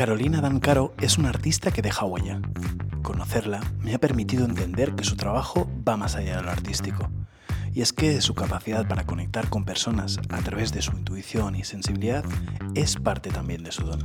[0.00, 2.40] Carolina Dancaro es una artista que deja huella.
[3.02, 7.10] Conocerla me ha permitido entender que su trabajo va más allá de lo artístico.
[7.74, 11.64] Y es que su capacidad para conectar con personas a través de su intuición y
[11.64, 12.24] sensibilidad
[12.74, 14.00] es parte también de su don.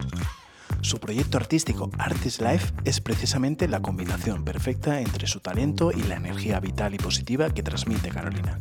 [0.81, 6.17] Su proyecto artístico Artist Life es precisamente la combinación perfecta entre su talento y la
[6.17, 8.59] energía vital y positiva que transmite Carolina.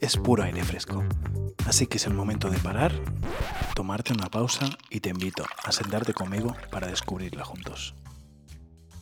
[0.00, 1.02] Es puro aire fresco.
[1.66, 2.92] Así que es el momento de parar,
[3.74, 7.94] tomarte una pausa y te invito a sentarte conmigo para descubrirla juntos.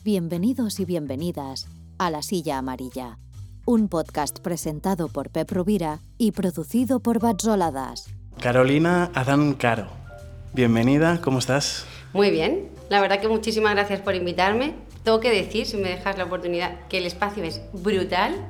[0.03, 1.67] Bienvenidos y bienvenidas
[1.99, 3.19] a La Silla Amarilla,
[3.65, 8.09] un podcast presentado por Pep Rubira y producido por Batzoladas.
[8.41, 9.87] Carolina Adán Caro,
[10.53, 11.85] bienvenida, ¿cómo estás?
[12.13, 14.73] Muy bien, la verdad que muchísimas gracias por invitarme.
[15.03, 18.47] Tengo que decir, si me dejas la oportunidad, que el espacio es brutal.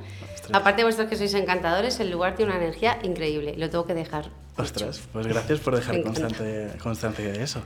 [0.54, 3.56] Aparte de vosotros que sois encantadores, el lugar tiene una energía increíble.
[3.58, 4.30] Lo tengo que dejar.
[4.58, 7.62] Ostras, pues gracias por dejar constante, constante de eso.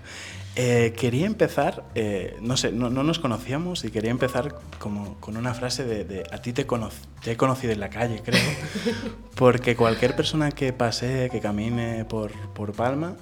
[0.57, 5.37] Eh, quería empezar, eh, no sé, no, no, nos conocíamos y quería empezar como con
[5.37, 6.65] una frase de, de a ti te,
[7.23, 8.41] te, he conocido en la calle, creo,
[9.35, 13.15] porque cualquier persona que pase, que camine por, por Palma,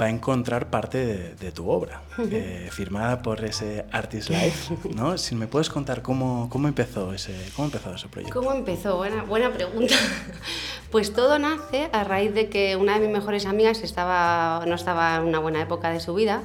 [0.00, 5.18] va a encontrar parte de, tu obra, eh, firmada por ese Artist Life, ¿no?
[5.18, 8.38] Si me puedes contar cómo, cómo, empezó, ese, cómo empezó ese proyecto.
[8.38, 8.96] ¿Cómo empezó?
[8.96, 9.94] Buena, buena pregunta.
[10.90, 15.16] Pues todo nace a raíz de que una de mis mejores amigas estaba, no estaba
[15.16, 16.40] en una buena época de su vida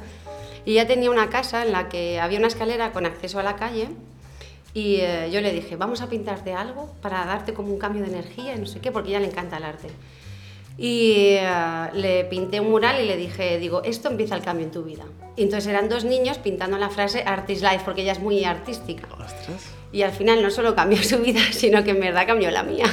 [0.66, 3.56] y ella tenía una casa en la que había una escalera con acceso a la
[3.56, 3.88] calle
[4.74, 8.10] y eh, yo le dije, vamos a pintarte algo para darte como un cambio de
[8.10, 9.88] energía y no sé qué, porque a ella le encanta el arte.
[10.78, 14.72] Y eh, le pinté un mural y le dije, digo, esto empieza el cambio en
[14.72, 15.04] tu vida.
[15.36, 19.08] Y entonces eran dos niños pintando la frase Artist Life, porque ella es muy artística.
[19.92, 22.86] Y al final no solo cambió su vida, sino que en verdad cambió la mía.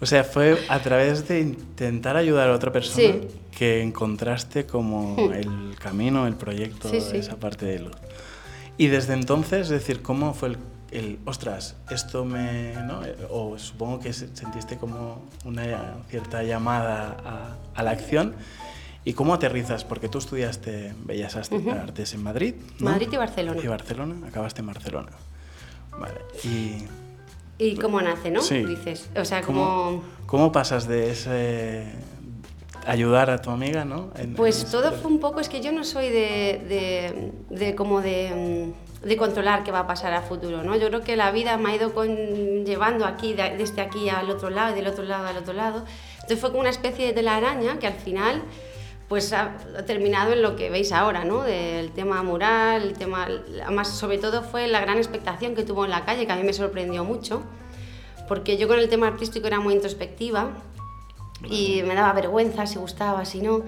[0.00, 3.16] O sea, fue a través de intentar ayudar a otra persona
[3.56, 5.32] que encontraste como hmm.
[5.32, 7.96] el camino, el proyecto, de esa parte de luz.
[8.78, 10.58] Y desde entonces, es decir, ¿cómo fue el
[10.90, 13.00] el, ostras, esto me, ¿no?
[13.30, 18.34] o supongo que sentiste como una cierta llamada a, la acción.
[19.04, 19.84] ¿Y cómo aterrizas?
[19.84, 22.54] Porque tú estudiaste Bellas Artes en Madrid.
[22.80, 23.60] Madrid y Barcelona.
[23.62, 25.10] Y Barcelona, acabaste en Barcelona.
[25.98, 26.20] Vale.
[26.44, 26.84] Y,
[27.58, 28.42] ¿Y cómo nace, no?
[28.42, 28.64] Sí.
[28.64, 29.08] Dices.
[29.16, 31.92] O sea, ¿Cómo, ¿Cómo pasas de ese
[32.86, 34.10] ayudar a tu amiga, ¿no?
[34.36, 38.72] pues todo fue un poco, es que yo no soy de, de, de como de
[38.74, 40.62] mm, de controlar qué va a pasar a futuro.
[40.62, 40.76] ¿no?
[40.76, 41.92] Yo creo que la vida me ha ido
[42.64, 45.84] llevando aquí, desde aquí al otro lado, del otro lado al otro lado.
[46.14, 48.42] Entonces fue como una especie de telaraña que al final
[49.08, 49.56] pues ha
[49.86, 51.42] terminado en lo que veis ahora, ¿no?
[51.42, 53.26] Del tema mural, el tema,
[53.72, 56.44] más sobre todo fue la gran expectación que tuvo en la calle, que a mí
[56.44, 57.42] me sorprendió mucho,
[58.28, 60.50] porque yo con el tema artístico era muy introspectiva
[61.50, 63.64] y me daba vergüenza si gustaba, si no.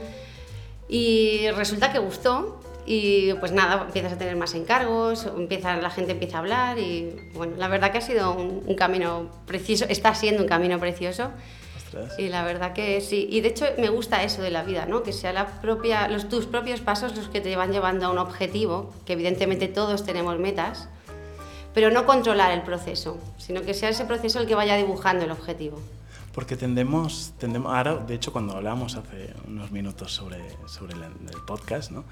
[0.88, 6.12] Y resulta que gustó y pues nada, empiezas a tener más encargos, empieza, la gente
[6.12, 10.43] empieza a hablar y bueno, la verdad que ha sido un, camino precioso, está siendo
[10.43, 11.31] un camino precioso.
[12.16, 15.03] Y la verdad que sí, y de hecho me gusta eso de la vida, ¿no?
[15.03, 18.16] Que sea la propia, los, tus propios pasos los que te van llevando a un
[18.16, 20.88] objetivo, que evidentemente todos tenemos metas,
[21.75, 25.31] pero no controlar el proceso, sino que sea ese proceso el que vaya dibujando el
[25.31, 25.81] objetivo.
[26.32, 31.43] Porque tendemos, tendemos ahora, de hecho cuando hablamos hace unos minutos sobre, sobre el, el
[31.47, 32.04] podcast, ¿no?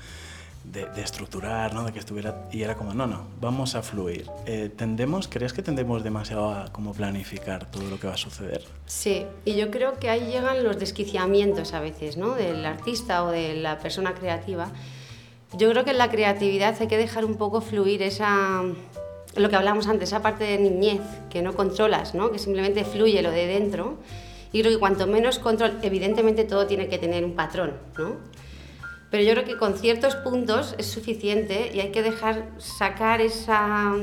[0.64, 1.84] De, estructurar, ¿no?
[1.84, 2.48] de que estuviera...
[2.52, 4.26] Y era como, no, no, vamos a fluir.
[4.46, 8.64] Eh, ¿Tendemos, crees que tendemos demasiado a como planificar todo lo que va a suceder?
[8.86, 12.34] Sí, y yo creo que ahí llegan los desquiciamientos a veces, ¿no?
[12.34, 14.70] Del artista o de la persona creativa.
[15.56, 18.62] Yo creo que en la creatividad hay que dejar un poco fluir esa...
[19.36, 21.00] Lo que hablamos antes, esa parte de niñez
[21.30, 22.32] que no controlas, ¿no?
[22.32, 23.98] que simplemente fluye lo de dentro.
[24.52, 28.16] Y creo que cuanto menos control, evidentemente todo tiene que tener un patrón, ¿no?
[29.10, 33.94] Pero yo creo que con ciertos puntos es suficiente y hay que dejar sacar esa,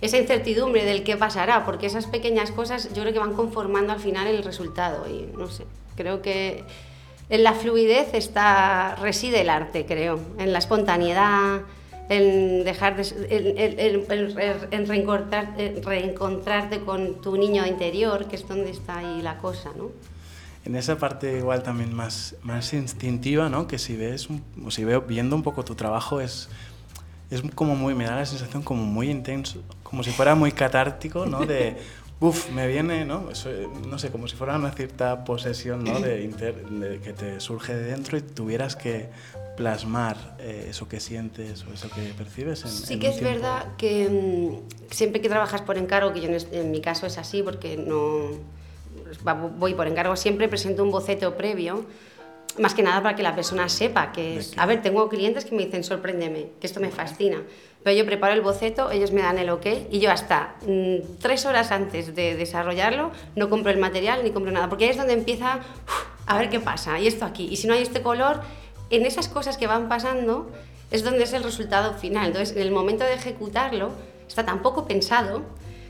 [0.00, 4.00] esa incertidumbre del qué pasará, porque esas pequeñas cosas yo creo que van conformando al
[4.00, 5.08] final el resultado.
[5.08, 5.64] Y no sé,
[5.96, 6.64] creo que
[7.30, 11.60] en la fluidez está, reside el arte, creo, en la espontaneidad,
[12.10, 14.86] en dejar de, en,
[15.96, 19.92] reencontrarte con tu niño interior, que es donde está ahí la cosa, ¿no?
[20.64, 23.66] En esa parte igual también más, más instintiva, ¿no?
[23.66, 24.28] Que si ves,
[24.64, 26.48] o si veo viendo un poco tu trabajo es,
[27.30, 31.24] es como muy, me da la sensación como muy intenso, como si fuera muy catártico,
[31.26, 31.46] ¿no?
[31.46, 31.76] De,
[32.20, 33.30] uff, me viene, ¿no?
[33.88, 35.98] no sé, como si fuera una cierta posesión, ¿no?
[35.98, 39.08] De, de, que te surge de dentro y tuvieras que
[39.56, 42.64] plasmar eh, eso que sientes o eso que percibes.
[42.64, 46.70] En, sí que es verdad que mm, siempre que trabajas por encargo, que yo en
[46.70, 48.38] mi caso es así porque no
[49.56, 51.84] voy por encargo siempre, presento un boceto previo
[52.58, 54.58] más que nada para que la persona sepa que es...
[54.58, 57.42] A ver, tengo clientes que me dicen, sorpréndeme, que esto me fascina.
[57.82, 61.46] Pero yo preparo el boceto, ellos me dan el ok y yo hasta mm, tres
[61.46, 65.14] horas antes de desarrollarlo no compro el material ni compro nada, porque ahí es donde
[65.14, 65.60] empieza
[66.26, 68.42] a ver qué pasa, y esto aquí, y si no hay este color,
[68.90, 70.50] en esas cosas que van pasando
[70.90, 72.26] es donde es el resultado final.
[72.26, 73.92] Entonces, en el momento de ejecutarlo,
[74.28, 75.42] está tan poco pensado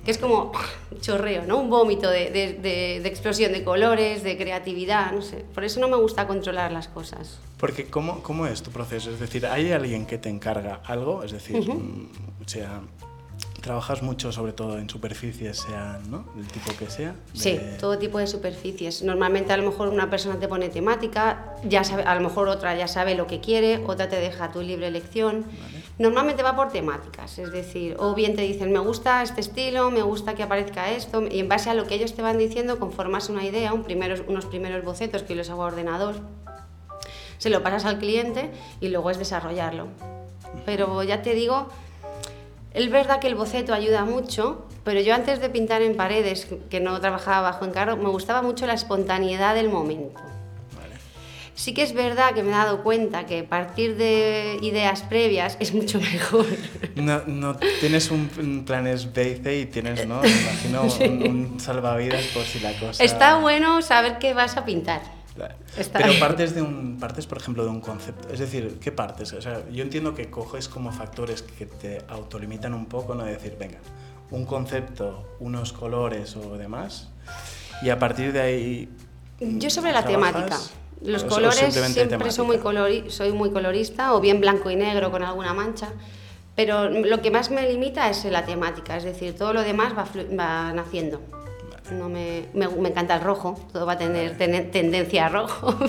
[0.05, 0.53] que es como
[1.01, 1.59] chorreo, ¿no?
[1.59, 5.45] Un vómito de, de, de, explosión de colores, de creatividad, no sé.
[5.55, 7.39] Por eso no me gusta controlar las cosas.
[7.59, 9.11] Porque, ¿cómo, cómo es tu proceso?
[9.11, 11.23] Es decir, ¿hay alguien que te encarga algo?
[11.23, 12.09] Es decir, mm,
[12.45, 12.81] o sea,
[13.61, 16.25] trabajas mucho sobre todo en superficies, sea ¿no?
[16.35, 17.15] del tipo que sea.
[17.35, 19.03] Sí, todo tipo de superficies.
[19.03, 22.75] Normalmente a lo mejor una persona te pone temática, ya sabe, a lo mejor otra
[22.77, 25.45] ya sabe lo que quiere, otra te deja tu libre elección.
[26.01, 30.01] Normalmente va por temáticas, es decir, o bien te dicen me gusta este estilo, me
[30.01, 33.29] gusta que aparezca esto, y en base a lo que ellos te van diciendo conformas
[33.29, 36.15] una idea, un primeros, unos primeros bocetos que los hago a ordenador,
[37.37, 38.51] se lo pasas al cliente
[38.81, 39.89] y luego es desarrollarlo.
[40.65, 41.67] Pero ya te digo,
[42.73, 46.81] es verdad que el boceto ayuda mucho, pero yo antes de pintar en paredes, que
[46.81, 50.19] no trabajaba bajo encargo, me gustaba mucho la espontaneidad del momento.
[51.61, 55.75] Sí que es verdad que me he dado cuenta que partir de ideas previas es
[55.75, 56.47] mucho mejor.
[56.97, 60.23] No, no tienes un, planes B y C y tienes, ¿no?
[60.23, 60.83] Me imagino
[61.29, 63.05] un, salvavidas por si la cosa...
[63.05, 65.03] Está bueno saber qué vas a pintar.
[65.93, 69.35] Pero partes de un partes por ejemplo de un concepto, es decir, ¿qué partes?
[69.35, 73.57] O sea, yo entiendo que coges como factores que te autolimitan un poco, no decir,
[73.61, 73.79] venga,
[74.31, 77.11] un concepto, unos colores o demás,
[77.83, 78.89] y a partir de ahí
[79.41, 80.59] Yo sobre la temática.
[81.03, 85.55] Los colores siempre soy muy, soy muy colorista, o bien blanco y negro con alguna
[85.55, 85.89] mancha,
[86.55, 90.05] pero lo que más me limita es la temática, es decir, todo lo demás va,
[90.39, 91.21] va naciendo.
[91.93, 95.75] No me, me, encanta el rojo, todo va a tener, tendencia a rojo.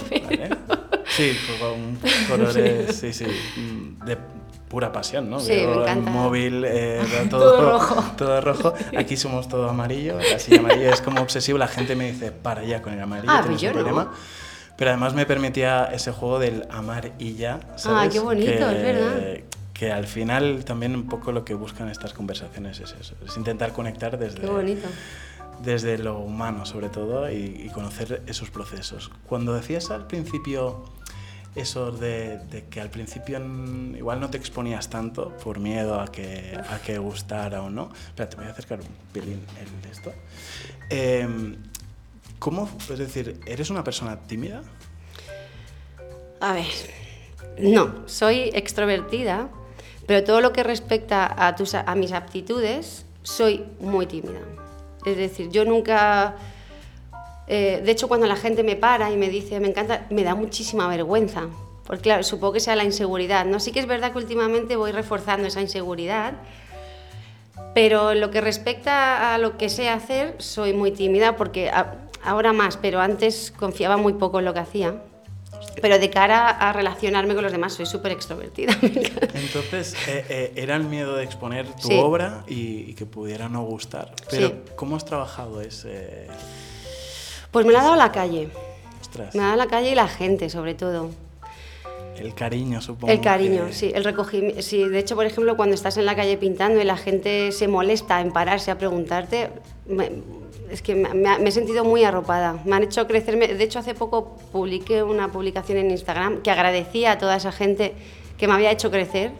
[1.11, 1.99] Sí, con
[2.29, 3.11] colores, sí.
[3.11, 3.25] sí,
[4.05, 4.17] de
[4.69, 5.41] pura pasión, ¿no?
[5.41, 6.09] Sí, me encanta.
[6.09, 8.01] móvil, eh, todo, rojo.
[8.17, 8.73] Todo rojo.
[8.97, 12.81] Aquí somos todo amarillo, la amarillo es como obsesivo, la gente me dice, para ya
[12.81, 14.05] con el amarillo, ah, pues yo problema.
[14.05, 14.11] No.
[14.81, 18.07] Pero además me permitía ese juego del amar y ya, ¿sabes?
[18.07, 19.37] Ah, qué bonito, es verdad
[19.75, 23.73] que al final también un poco lo que buscan estas conversaciones es eso, es intentar
[23.73, 24.87] conectar desde, Qué bonito
[25.63, 29.11] desde lo humano sobre todo y, conocer esos procesos.
[29.27, 30.83] Cuando decías al principio
[31.53, 33.39] eso de, que al principio
[33.95, 37.91] igual no te exponías tanto por miedo a que, a que gustara o no.
[38.07, 40.11] Espera, te voy a acercar un pelín el de esto.
[40.89, 41.55] Em,
[42.41, 44.63] ¿Cómo, es decir, eres una persona tímida?
[46.39, 46.65] A ver,
[47.59, 49.47] no, soy extrovertida,
[50.07, 54.39] pero todo lo que respecta a, tus, a mis aptitudes, soy muy tímida.
[55.05, 56.35] Es decir, yo nunca...
[57.45, 60.33] Eh, de hecho, cuando la gente me para y me dice, me encanta, me da
[60.33, 61.47] muchísima vergüenza.
[61.85, 63.45] Porque claro, supongo que sea la inseguridad.
[63.45, 63.59] ¿no?
[63.59, 66.33] Sí que es verdad que últimamente voy reforzando esa inseguridad,
[67.75, 71.69] pero lo que respecta a lo que sé hacer, soy muy tímida porque
[72.23, 75.01] ahora más, pero antes confiaba muy poco en lo que hacía.
[75.81, 78.77] Pero de cara a relacionarme con los demás soy súper extrovertida.
[78.81, 84.13] Entonces, eh, eh, era el miedo de exponer tu obra y, que pudiera no gustar.
[84.29, 86.27] Pero, ¿cómo has trabajado ese...?
[87.51, 88.49] Pues me la ha dado la calle.
[89.33, 91.09] Me la ha dado la calle y la gente, sobre todo.
[92.17, 93.11] El cariño, supongo.
[93.11, 93.91] El cariño, sí.
[93.93, 94.61] El recogimiento.
[94.61, 97.67] Sí, de hecho, por ejemplo, cuando estás en la calle pintando y la gente se
[97.67, 99.49] molesta en pararse a preguntarte,
[100.71, 102.59] es que me, he sentido muy arropada.
[102.65, 103.47] Me han hecho crecerme.
[103.47, 107.93] De hecho, hace poco publiqué una publicación en Instagram que agradecía a toda esa gente
[108.37, 109.31] que me había hecho crecer,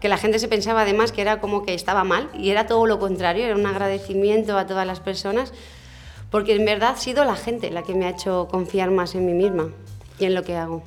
[0.00, 2.86] que la gente se pensaba además que era como que estaba mal y era todo
[2.86, 5.52] lo contrario, era un agradecimiento a todas las personas,
[6.30, 9.26] porque en verdad ha sido la gente la que me ha hecho confiar más en
[9.26, 9.70] mí misma
[10.18, 10.82] y en lo que hago.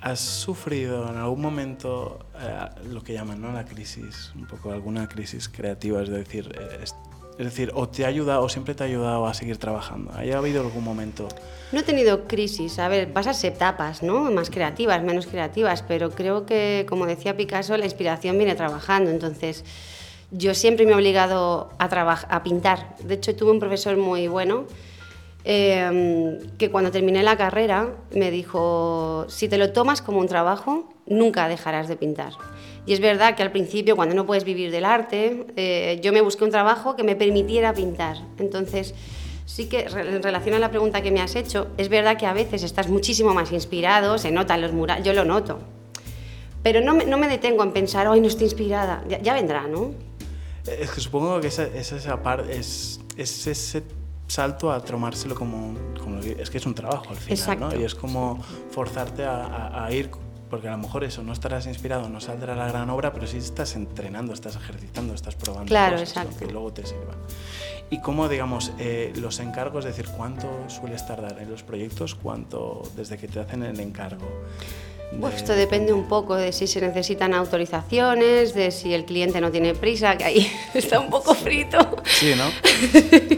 [0.00, 3.52] ¿Has sufrido en algún momento eh, lo que llaman ¿no?
[3.52, 6.02] la crisis, un poco alguna crisis creativa?
[6.02, 6.84] Es decir, eh,
[7.38, 10.12] es decir, o te ha ayudado o siempre te ha ayudado a seguir trabajando.
[10.12, 11.28] ¿Ha habido algún momento?
[11.72, 12.78] No he tenido crisis.
[12.78, 14.30] A ver, pasas etapas, ¿no?
[14.30, 19.10] Más creativas, menos creativas, pero creo que, como decía Picasso, la inspiración viene trabajando.
[19.10, 19.64] Entonces,
[20.30, 22.96] yo siempre me he obligado a, a pintar.
[23.02, 24.66] De hecho, tuve un profesor muy bueno
[25.42, 30.92] em, que cuando terminé la carrera me dijo, si te lo tomas como un trabajo,
[31.06, 32.32] nunca dejarás de pintar.
[32.86, 36.20] Y es verdad que al principio, cuando no puedes vivir del arte, eh, yo me
[36.20, 38.18] busqué un trabajo que me permitiera pintar.
[38.38, 38.94] Entonces,
[39.46, 42.34] sí que en relación a la pregunta que me has hecho, es verdad que a
[42.34, 45.60] veces estás muchísimo más inspirado, se nota en los murales, yo lo noto.
[46.62, 49.92] Pero no me, no me detengo en pensar, hoy no estoy inspirada, ya, vendrá, ¿no?
[50.66, 53.82] Es que supongo que esa, esa, esa parte, es, es ese
[54.26, 57.76] salto a tomárselo como, como es que es un trabajo al final, ¿no?
[57.78, 60.10] Y es como forzarte a, a, a ir
[60.54, 63.38] porque a lo mejor eso no estarás inspirado, no saldrá la gran obra, pero sí
[63.38, 66.38] estás entrenando, estás ejercitando, estás probando claro, cosas exacto.
[66.38, 67.16] que luego te sirvan.
[67.90, 72.14] Y cómo, digamos, eh, los encargos, es decir, ¿cuánto sueles tardar en los proyectos?
[72.14, 74.26] ¿Cuánto desde que te hacen el encargo?
[75.10, 75.18] De...
[75.18, 79.50] Pues esto depende un poco de si se necesitan autorizaciones, de si el cliente no
[79.50, 81.96] tiene prisa, que ahí está un poco frito.
[82.04, 82.44] Sí, ¿no?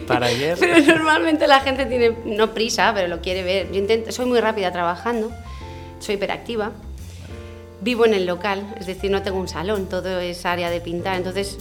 [0.06, 0.58] Para ayer.
[0.60, 3.72] pero normalmente la gente tiene, no prisa, pero lo quiere ver.
[3.72, 5.32] Yo intento, soy muy rápida trabajando,
[5.98, 6.72] soy hiperactiva
[7.80, 11.16] vivo en el local, es decir, no tengo un salón, todo es área de pintar,
[11.16, 11.58] entonces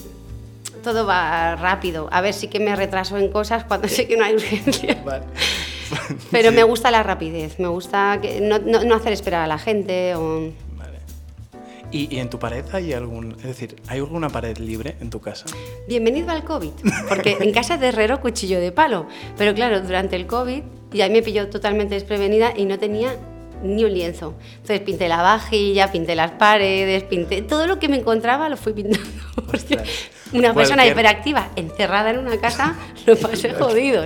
[0.84, 2.08] todo va rápido.
[2.12, 5.02] A ver, sí que me retraso en cosas cuando sé que no hay urgencia.
[5.04, 5.26] Vale.
[6.32, 6.56] Pero sí.
[6.56, 10.16] me gusta la rapidez, me gusta que no, no, no, hacer esperar a la gente.
[10.16, 10.52] O...
[10.78, 11.00] Vale.
[11.92, 15.20] ¿Y, ¿Y, en tu pared hay algún, es decir, hay alguna pared libre en tu
[15.20, 15.46] casa?
[15.88, 16.72] Bienvenido al COVID,
[17.10, 19.08] porque en casa de herrero cuchillo de palo,
[19.38, 23.16] pero claro, durante el COVID y ahí me pilló totalmente desprevenida y no tenía
[23.64, 24.36] ni un lienzo.
[24.54, 28.74] Entonces pinté la vajilla, pinté las paredes, pinté todo lo que me encontraba lo fui
[28.74, 29.08] pintando.
[29.48, 29.80] Porque
[30.34, 34.06] una persona hiperactiva encerrada en una casa lo pasé jodido.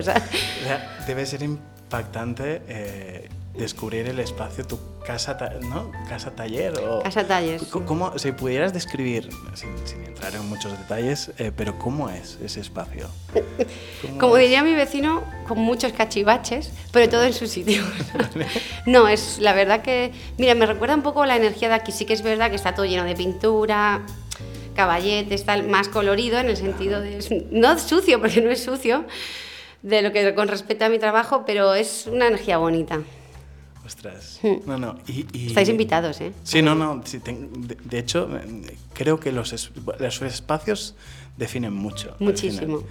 [1.08, 3.30] Debe ser impactante eh,
[3.60, 5.92] descubrir el espacio, tu casa, ¿no?
[6.08, 7.62] Casa taller o casa taller.
[7.70, 12.62] ¿Cómo, si pudieras describir, sin, sin, entrar en muchos detalles, eh, pero cómo es ese
[12.62, 13.10] espacio?
[14.20, 14.44] Como es?
[14.44, 17.84] diría mi vecino, con muchos cachivaches, pero todo en su sitio.
[18.86, 21.92] no, es la verdad que, mira, me recuerda un poco la energía de aquí.
[21.92, 24.02] Sí que es verdad que está todo lleno de pintura,
[24.76, 29.06] caballete, está más colorido en el sentido de no sucio porque no es sucio
[29.82, 33.02] de lo que con respecto a mi trabajo, pero es una energía bonita.
[33.90, 34.40] Ostras.
[34.68, 35.00] No, no.
[35.08, 35.48] Y, y...
[35.48, 36.32] Estáis invitados, ¿eh?
[36.44, 37.02] Sí, no, no.
[37.06, 38.30] Sí, de, de, hecho,
[38.94, 40.94] creo que los, es, los espacios
[41.38, 42.16] definen mucho.
[42.20, 42.84] Muchísimo.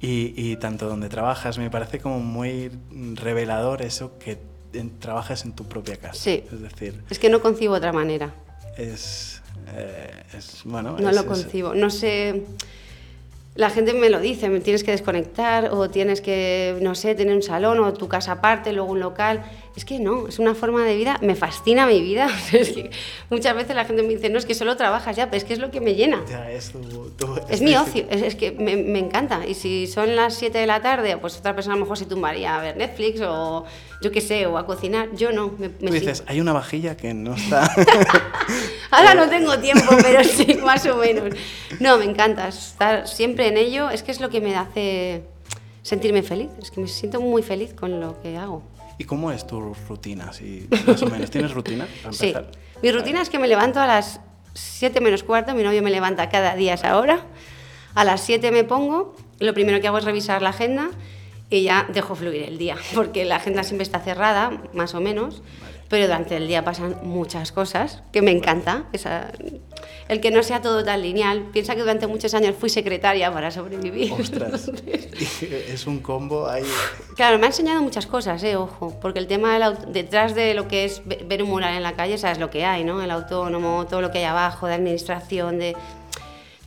[0.00, 2.70] Y, y, tanto donde trabajas, me parece como muy
[3.14, 4.38] revelador eso que
[4.72, 6.14] en, trabajas en tu propia casa.
[6.22, 6.44] Sí.
[6.52, 7.02] Es decir.
[7.10, 8.32] Es que no concibo otra manera.
[8.78, 9.42] Es.
[9.74, 10.96] Eh, es bueno.
[10.96, 11.74] No es, lo concibo.
[11.74, 12.44] No sé
[13.60, 17.34] la gente me lo dice, me tienes que desconectar o tienes que, no sé, tener
[17.34, 19.44] un salón o tu casa aparte, luego un local.
[19.76, 22.28] Es que no, es una forma de vida, me fascina mi vida.
[22.52, 22.90] Es que
[23.30, 25.52] muchas veces la gente me dice, no, es que solo trabajas ya, pero es que
[25.52, 26.22] es lo que me llena.
[26.28, 26.80] Ya, es, tu,
[27.16, 29.46] tu, es, es mi ocio, es, es que me, me, encanta.
[29.46, 32.06] Y si son las 7 de la tarde, pues otra persona a lo mejor se
[32.06, 33.64] tumbaría a ver Netflix o
[34.02, 35.14] yo qué sé, o a cocinar.
[35.14, 35.54] Yo no.
[35.58, 37.70] Me, me Tú dices, hay una vajilla que no está...
[38.90, 41.34] Ahora no tengo tiempo, pero sí, más o menos.
[41.78, 43.90] No, me encanta estar siempre en ello.
[43.90, 45.22] Es que es lo que me hace
[45.82, 46.50] sentirme feliz.
[46.60, 48.62] Es que me siento muy feliz con lo que hago.
[49.00, 50.30] ¿Y cómo es tu rutina?
[50.30, 51.88] Si, más o menos, ¿tienes rutina?
[52.02, 52.34] Para sí.
[52.82, 54.20] Mi rutina es que me levanto a las
[54.52, 57.24] 7 menos cuarto, mi novio me levanta cada día a esa hora.
[57.94, 60.90] A las 7 me pongo, lo primero que hago es revisar la agenda
[61.48, 65.42] y ya dejo fluir el día, porque la agenda siempre está cerrada, más o menos,
[65.62, 65.79] vale.
[65.90, 68.84] Pero durante el día pasan muchas cosas que me encanta.
[68.92, 69.32] Esa,
[70.08, 71.48] el que no sea todo tan lineal.
[71.52, 74.12] Piensa que durante muchos años fui secretaria para sobrevivir.
[74.18, 74.70] Ostras,
[75.42, 76.62] es un combo ahí.
[77.16, 80.54] Claro, me ha enseñado muchas cosas, eh, ojo, porque el tema del auto, detrás de
[80.54, 83.02] lo que es ver un mural en la calle, sabes lo que hay, ¿no?
[83.02, 85.76] El autónomo, todo lo que hay abajo, de administración, de...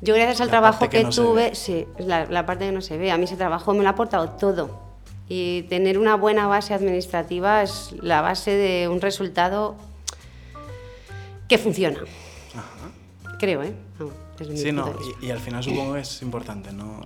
[0.02, 2.82] Yo gracias al la trabajo que, que no tuve, sí, la, la, parte que no
[2.82, 4.83] se ve, a mí ese trabajo me lo ha aportado todo.
[5.30, 9.76] Y tener una buena base administrativa es la base de un resultado
[11.48, 12.00] que funciona.
[12.54, 13.38] Ajá.
[13.40, 13.74] Creo, ¿eh?
[14.00, 14.12] No,
[14.56, 17.02] sí, no, y, y, al final supongo que es importante, ¿no?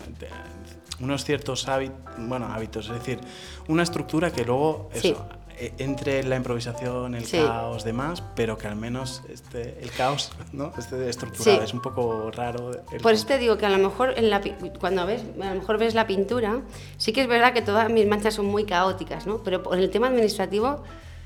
[1.00, 3.20] Unos ciertos hábitos, bueno, hábitos, es decir,
[3.68, 7.38] una estructura que luego, eso, sí entre la improvisación, el sí.
[7.38, 10.72] caos, demás, pero que al menos este, el caos ¿no?
[10.78, 11.58] esté estructurado.
[11.58, 11.64] Sí.
[11.64, 12.72] Es un poco raro.
[13.02, 14.42] Por eso te digo que a lo mejor en la,
[14.80, 16.62] cuando ves, a lo mejor ves la pintura,
[16.98, 19.44] sí que es verdad que todas mis manchas son muy caóticas, ¿no?
[19.44, 20.84] pero en el tema administrativo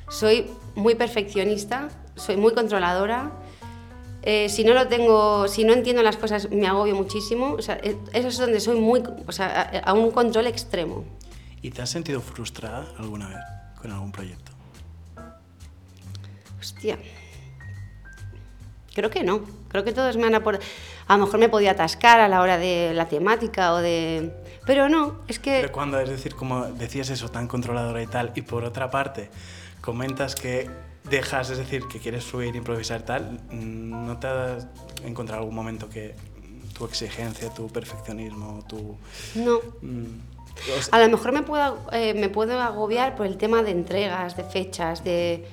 [0.10, 3.32] soy muy perfeccionista, soy muy controladora.
[4.24, 7.54] Eh, si no lo tengo, si no entiendo las cosas, me agobio muchísimo.
[7.54, 7.76] O sea,
[8.14, 11.04] eso es donde soy muy, o sea, a, a un control extremo.
[11.62, 13.61] ¿Y te has sentido frustrada alguna vez?
[13.82, 14.52] Con algún proyecto?
[16.60, 16.98] Hostia.
[18.94, 19.42] Creo que no.
[19.70, 20.70] Creo que todos me han aportado.
[21.08, 24.32] A lo mejor me podía atascar a la hora de la temática o de.
[24.66, 25.62] Pero no, es que.
[25.62, 29.30] Pero cuando, es decir, como decías eso, tan controladora y tal, y por otra parte,
[29.82, 30.70] comentas que
[31.10, 34.68] dejas, es decir, que quieres fluir, improvisar tal, ¿no te has
[35.04, 36.16] encontrado algún momento que
[36.78, 38.98] tu exigencia, tu perfeccionismo, tu.
[39.36, 39.60] No.
[39.82, 40.06] Mmm,
[40.92, 44.44] a lo mejor me puedo, eh, me puedo agobiar por el tema de entregas, de
[44.44, 45.46] fechas, de...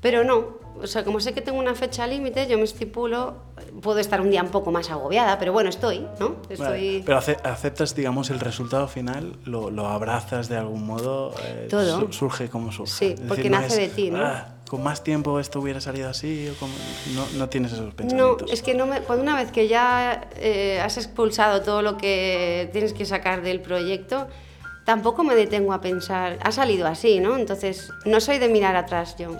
[0.00, 3.36] Pero no, o sea, como sé que tengo una fecha límite, yo me estipulo,
[3.82, 6.36] puedo estar un día un poco más agobiada, pero bueno, estoy, ¿no?
[6.48, 7.02] Estoy...
[7.04, 12.12] Pero aceptas, digamos, el resultado final, lo, lo abrazas de algún modo, eh, Todo.
[12.12, 12.92] surge como surge.
[12.92, 14.24] Sí, porque nace de ti, ¿no?
[14.24, 16.66] Ah, con más tiempo esto hubiera salido así, o
[17.14, 18.48] no, no, tienes esos pensamientos.
[18.48, 21.98] No, es que no me, cuando una vez que ya eh, has expulsado todo lo
[21.98, 24.28] que tienes que sacar del proyecto,
[24.86, 27.36] tampoco me detengo a pensar, ha salido así, ¿no?
[27.36, 29.36] Entonces, no soy de mirar atrás yo.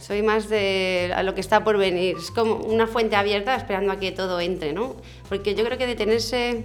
[0.00, 2.16] Soy más de a lo que está por venir.
[2.18, 4.96] Es como una fuente abierta esperando a que todo entre, ¿no?
[5.28, 6.64] Porque yo creo que detenerse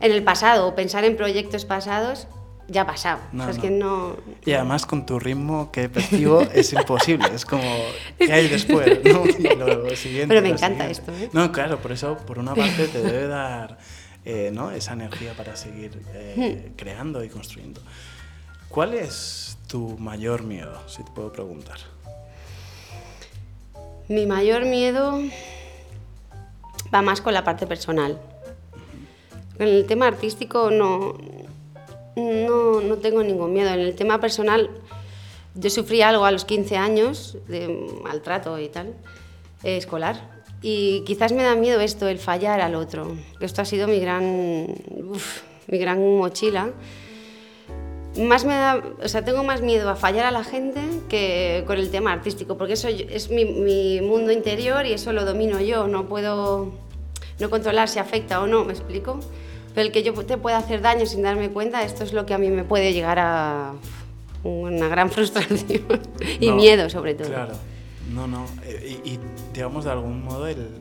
[0.00, 2.26] en el pasado o pensar en proyectos pasados
[2.70, 3.20] ya ha pasado.
[3.48, 4.16] es que no...
[4.44, 7.28] Y además con tu ritmo que percibo es imposible.
[7.34, 7.62] Es como,
[8.18, 9.04] ¿qué hay después?
[9.04, 9.24] ¿no?
[10.28, 11.12] Pero me encanta esto.
[11.12, 11.30] ¿eh?
[11.32, 13.78] No, claro, por eso, por una parte, te debe dar
[14.24, 14.70] eh, ¿no?
[14.70, 16.76] esa energía para seguir eh, hmm.
[16.76, 17.80] creando y construyendo.
[18.68, 21.78] ¿Cuál es tu mayor miedo, si te puedo preguntar?
[24.08, 25.20] Mi mayor miedo
[26.94, 28.20] va más con la parte personal.
[29.58, 31.18] En el tema artístico no,
[32.46, 33.70] no, no, tengo ningún miedo.
[33.70, 34.70] En el tema personal,
[35.54, 37.68] yo sufrí algo a los 15 años de
[38.02, 38.94] maltrato y tal,
[39.62, 40.40] eh, escolar.
[40.62, 43.16] Y quizás me da miedo esto, el fallar al otro.
[43.40, 44.66] Esto ha sido mi gran,
[45.68, 46.72] mi gran mochila
[48.16, 51.78] más me da, o sea, tengo más miedo a fallar a la gente que con
[51.78, 55.86] el tema artístico, porque eso es mi, mi, mundo interior y eso lo domino yo,
[55.86, 56.72] no puedo
[57.38, 59.20] no controlar si afecta o no, ¿me explico?
[59.74, 62.34] Pero el que yo te pueda hacer daño sin darme cuenta, esto es lo que
[62.34, 63.72] a mí me puede llegar a
[64.42, 66.00] una gran frustración
[66.40, 67.28] y miedo sobre todo.
[67.28, 67.54] Claro,
[68.12, 69.20] no, no, eh, y, y
[69.52, 70.80] digamos de algún modo el,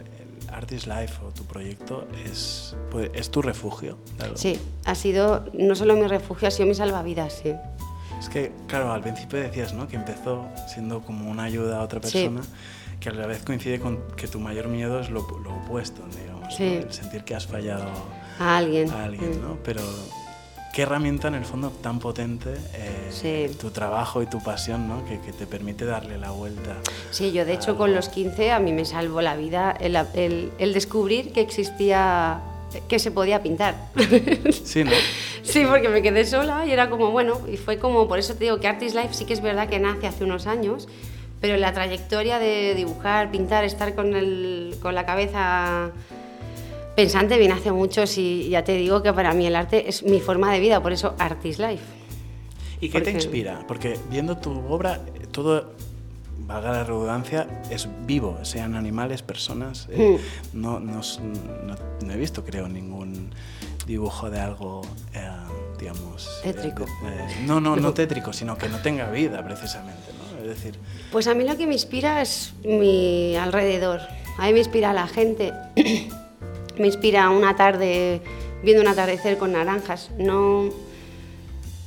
[0.60, 3.98] Artist Life o tu proyecto es, pues, es tu refugio.
[4.36, 7.53] Sí, ha sido no solo mi refugio, ha sido mi salvavidas, sí.
[8.19, 9.88] Es que, claro, al principio decías ¿no?
[9.88, 12.41] que empezó siendo como una ayuda a otra persona,
[13.00, 16.60] que a la vez coincide con que tu mayor miedo es lo, lo opuesto, digamos,
[16.60, 17.89] el sentir que has fallado
[18.39, 18.89] a alguien.
[18.89, 19.58] A alguien, ¿no?
[19.63, 19.81] Pero
[20.74, 25.03] qué herramienta en el fondo tan potente eh, tu trabajo y tu pasión, ¿no?
[25.05, 26.77] Que, te permite darle la vuelta.
[27.12, 29.98] Sí, yo de hecho con los 15 a mí me salvó la vida el,
[30.58, 32.39] el, descubrir que existía,
[32.88, 33.75] que se podía pintar.
[34.64, 34.92] Sí, ¿no?
[35.44, 38.46] sí, porque me quedé sola y era como, bueno, y fue como, por eso te
[38.46, 40.87] digo que Artist Life sí que es verdad que nace hace unos años,
[41.42, 45.92] pero la trayectoria de dibujar, pintar, estar con, el, con la cabeza
[47.00, 50.20] pensante viene hace mucho y ya te digo que para mí el arte es mi
[50.20, 51.83] forma de vida, por eso Art is Life.
[52.81, 53.66] ¿Y qué te inspira?
[53.68, 55.00] Porque viendo tu obra,
[55.31, 55.75] todo,
[56.40, 59.88] valga la redundancia, es vivo, sean animales, personas.
[59.92, 60.20] Eh,
[60.53, 60.62] hmm.
[60.62, 61.00] no, no,
[62.05, 63.29] no, he visto, creo, ningún
[63.88, 64.81] dibujo de algo,
[65.14, 65.29] eh,
[65.79, 66.42] digamos...
[66.44, 66.85] Eh, tétrico.
[67.46, 70.12] no, no, no tétrico, sino que no tenga vida, precisamente.
[70.18, 70.44] ¿no?
[70.44, 70.77] Es decir...
[71.14, 74.01] Pues a mí lo que me inspira es mi alrededor.
[74.38, 75.53] A mí me inspira la gente
[76.79, 78.22] me inspira una tarde
[78.63, 80.09] viendo un atardecer con naranjas.
[80.18, 80.70] No,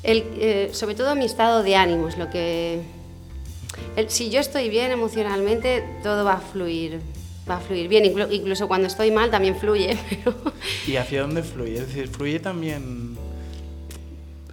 [0.02, 2.80] el, eh, sobre todo mi estado de ánimo es lo que...
[4.08, 7.00] si yo estoy bien emocionalmente, todo va a fluir.
[7.48, 9.98] Va a fluir bien, incluso cuando estoy mal también fluye.
[10.86, 11.74] ¿Y hacia dónde fluye?
[11.74, 13.16] Es decir, fluye también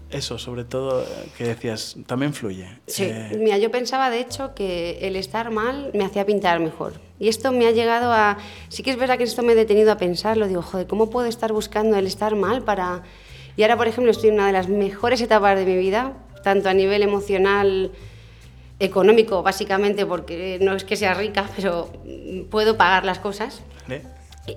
[0.09, 1.05] eso, sobre todo,
[1.37, 2.67] que decías, también fluye.
[2.87, 6.93] Sí, eh, mira, yo pensaba de hecho que el estar mal me hacía pintar mejor.
[7.19, 8.37] Y esto me ha llegado a...
[8.69, 11.27] Sí que es verdad que esto me he detenido a pensarlo, digo, joder, ¿cómo puedo
[11.27, 13.03] estar buscando el estar mal para...
[13.57, 16.69] Y ahora, por ejemplo, estoy en una de las mejores etapas de mi vida, tanto
[16.69, 17.91] a nivel emocional,
[18.79, 21.91] económico, básicamente, porque no es que sea rica, pero
[22.49, 23.61] puedo pagar las cosas.
[23.89, 24.01] ¿Eh?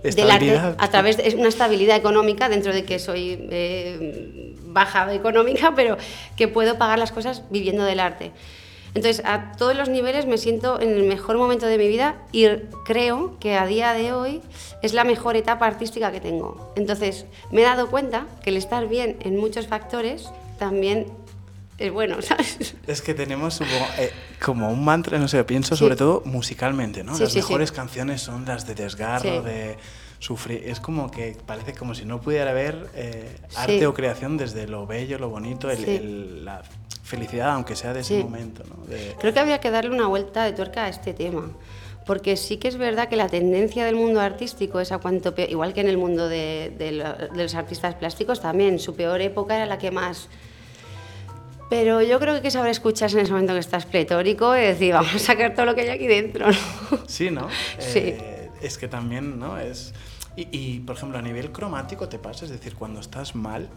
[0.05, 5.73] Del arte a través de una estabilidad económica dentro de que soy eh, baja económica,
[5.77, 5.99] pero
[6.37, 8.31] que puedo pagar las cosas viviendo del arte.
[8.95, 12.47] Entonces, a todos los niveles me siento en el mejor momento de mi vida y
[12.85, 14.43] creo que a día de hoy
[14.83, 16.73] es la mejor etapa artística que tengo.
[16.77, 20.29] Entonces, me he dado cuenta que el estar bien en muchos factores
[20.59, 21.07] también
[21.79, 22.75] es bueno, ¿sabes?
[22.87, 24.13] Es que tenemos eh,
[24.45, 27.19] como, un mantra, no sé, pienso sobre todo musicalmente, ¿no?
[27.19, 29.79] Las mejores canciones son las de desgarro, de
[30.19, 30.63] sufrir.
[30.67, 34.87] Es como que parece como si no pudiera haber eh, arte o creación desde lo
[34.87, 36.63] bello, lo bonito, el, la
[37.17, 38.63] felicidad, aunque sea de ese momento.
[38.69, 38.77] ¿no?
[39.19, 41.51] Creo que habría que darle una vuelta de tuerca a este tema.
[42.07, 45.51] Porque sí que es verdad que la tendencia del mundo artístico es a cuanto peor,
[45.51, 46.91] igual que en el mundo de, de
[47.35, 50.29] los artistas plásticos también, su peor época era la que más
[51.73, 54.61] pero yo creo que hay que saber escuchar en ese momento que estás pletórico y
[54.61, 56.49] decir, vamos a sacar todo lo que hay aquí dentro.
[56.51, 56.99] ¿no?
[57.07, 57.49] Sí, ¿no?
[57.79, 57.99] Sí.
[57.99, 59.57] Eh, es que también, ¿no?
[59.57, 59.95] Es,
[60.37, 63.71] y, por ejemplo, a nivel cromático te pasa, es decir, cuando estás mal,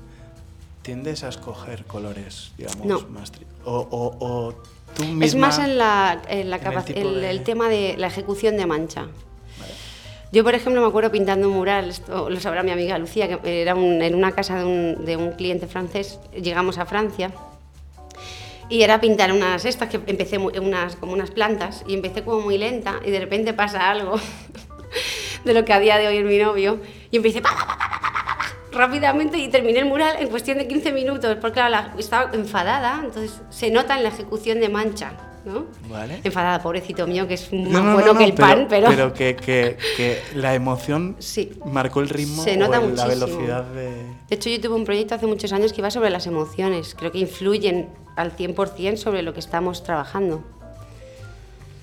[0.86, 3.32] tiendes a escoger colores, digamos, más...
[3.66, 4.54] O, o,
[4.96, 5.48] tú Es misma...
[5.48, 8.68] más en, la, en la en el el, de- el tema de la ejecución de
[8.68, 9.02] mancha.
[9.60, 9.74] Vale.
[10.32, 13.62] Yo, por ejemplo, me acuerdo pintando un mural, esto lo sabrá mi amiga Lucía, que
[13.64, 17.32] era un- en una casa de un, de un cliente francés, llegamos a Francia
[18.70, 22.58] y era pintar unas estas que empecé unas como unas plantas y empecé como muy
[22.60, 24.20] lenta y de repente pasa algo
[25.46, 26.80] de lo que a día de hoy es mi novio
[27.12, 28.02] y empecé pa, pa, pa,
[28.76, 33.02] rápidamente y terminé el mural en cuestión de 15 minutos porque claro, la- estaba enfadada,
[33.04, 35.14] entonces se nota en la ejecución de mancha,
[35.46, 35.66] ¿no?
[35.90, 36.20] Vale.
[36.24, 38.88] Enfadada, pobrecito mío, que es más No, no, bueno no, que el pan, pero...
[38.90, 41.52] Pero que, que- que la emoción Sí.
[41.66, 43.90] marcó el ritmo Se nota o el- la velocidad de...
[44.28, 46.96] De hecho, yo tuve un proyecto hace muchos años que iba sobre las emociones.
[46.98, 50.44] Creo que influyen al 100% sobre lo que estamos trabajando.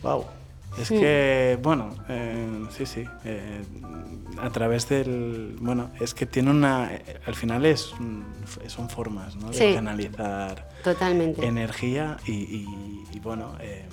[0.03, 0.25] Wow.
[0.79, 3.05] Es que, bueno, eh, sí, sí.
[3.25, 3.63] eh,
[4.41, 5.57] a través del.
[5.61, 6.95] Bueno, es que tiene una.
[6.95, 8.25] eh, Al final es, un-
[8.69, 9.51] son formas, ¿no?
[9.51, 9.75] De Sí.
[9.75, 11.45] canalizar Totalmente.
[11.47, 13.55] energía y, y- y, bueno.
[13.61, 13.85] eh,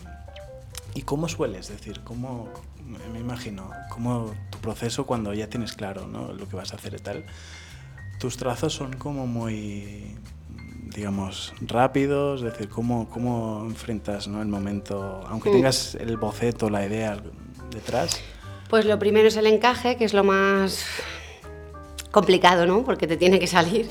[0.95, 2.01] ¿Y cómo sueles decir?
[2.03, 2.49] ¿Cómo,
[3.13, 6.33] me imagino, cómo tu proceso cuando ya tienes claro ¿no?
[6.33, 7.25] lo que vas a hacer y tal?
[8.19, 10.15] Tus trazos son como muy,
[10.93, 14.41] digamos, rápidos, es decir, cómo, cómo enfrentas ¿no?
[14.41, 15.53] el momento, aunque Mm.
[15.53, 17.17] tengas el boceto, la idea
[17.71, 18.21] detrás.
[18.69, 20.85] Pues lo primero es el encaje, que es lo más
[22.11, 22.83] complicado, ¿no?
[22.83, 23.87] Porque te tiene que salir.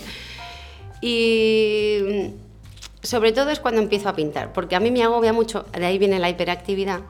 [1.00, 2.32] Y
[3.02, 5.98] sobre todo es cuando empiezo a pintar, porque a mí me agobia mucho, de ahí
[5.98, 7.00] viene la hiperactividad,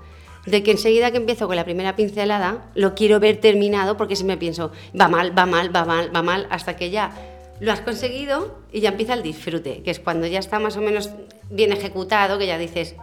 [0.47, 4.25] de que enseguida que empiezo con la primera pincelada, lo quiero ver terminado porque si
[4.25, 7.13] me pienso, va mal, va mal, va mal, va mal, hasta que ya
[7.61, 10.81] lo has conseguido y ya empieza el disfrute, que es cuando ya está más o
[10.81, 11.11] menos
[11.51, 12.95] bien ejecutado, que ya dices,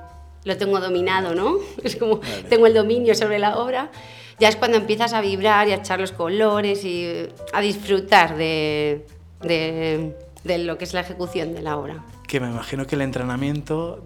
[0.43, 1.57] lo tengo dominado, ¿no?
[1.83, 2.43] Es como, Vale.
[2.49, 3.91] tengo el dominio sobre la obra.
[4.39, 9.05] Ya es cuando empiezas a vibrar y a echar los colores y a disfrutar de,
[9.41, 10.13] de,
[10.43, 12.03] de lo que es la ejecución de la obra.
[12.27, 14.03] Que me imagino que el entrenamiento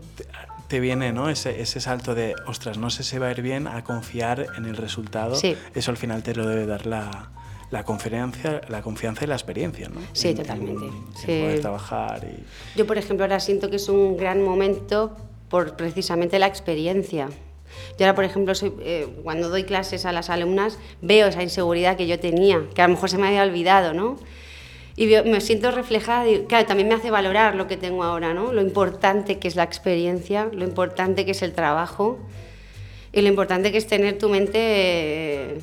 [0.67, 1.29] te, viene, ¿no?
[1.29, 4.65] Ese, ese salto de, ostras, no sé si va a ir bien, a confiar en
[4.65, 5.35] el resultado.
[5.35, 5.57] Sí.
[5.73, 7.31] Eso al final te lo debe dar la,
[7.71, 10.01] la, confianza, la confianza y la experiencia, ¿no?
[10.13, 10.85] Sí, En- totalmente.
[10.85, 11.25] En, en Sí.
[11.41, 12.77] poder trabajar y...
[12.77, 15.15] Yo, por ejemplo, ahora siento que es un gran momento
[15.49, 17.29] por precisamente la experiencia.
[17.97, 21.95] Yo ahora, por ejemplo, soy, eh, cuando doy clases a las alumnas, veo esa inseguridad
[21.97, 24.17] que yo tenía, que a lo mejor se me había olvidado, ¿no?
[24.95, 28.51] Y me siento reflejada, y claro, también me hace valorar lo que tengo ahora, ¿no?
[28.51, 32.19] Lo importante que es la experiencia, lo importante que es el trabajo
[33.13, 35.61] y lo importante que es tener tu mente eh,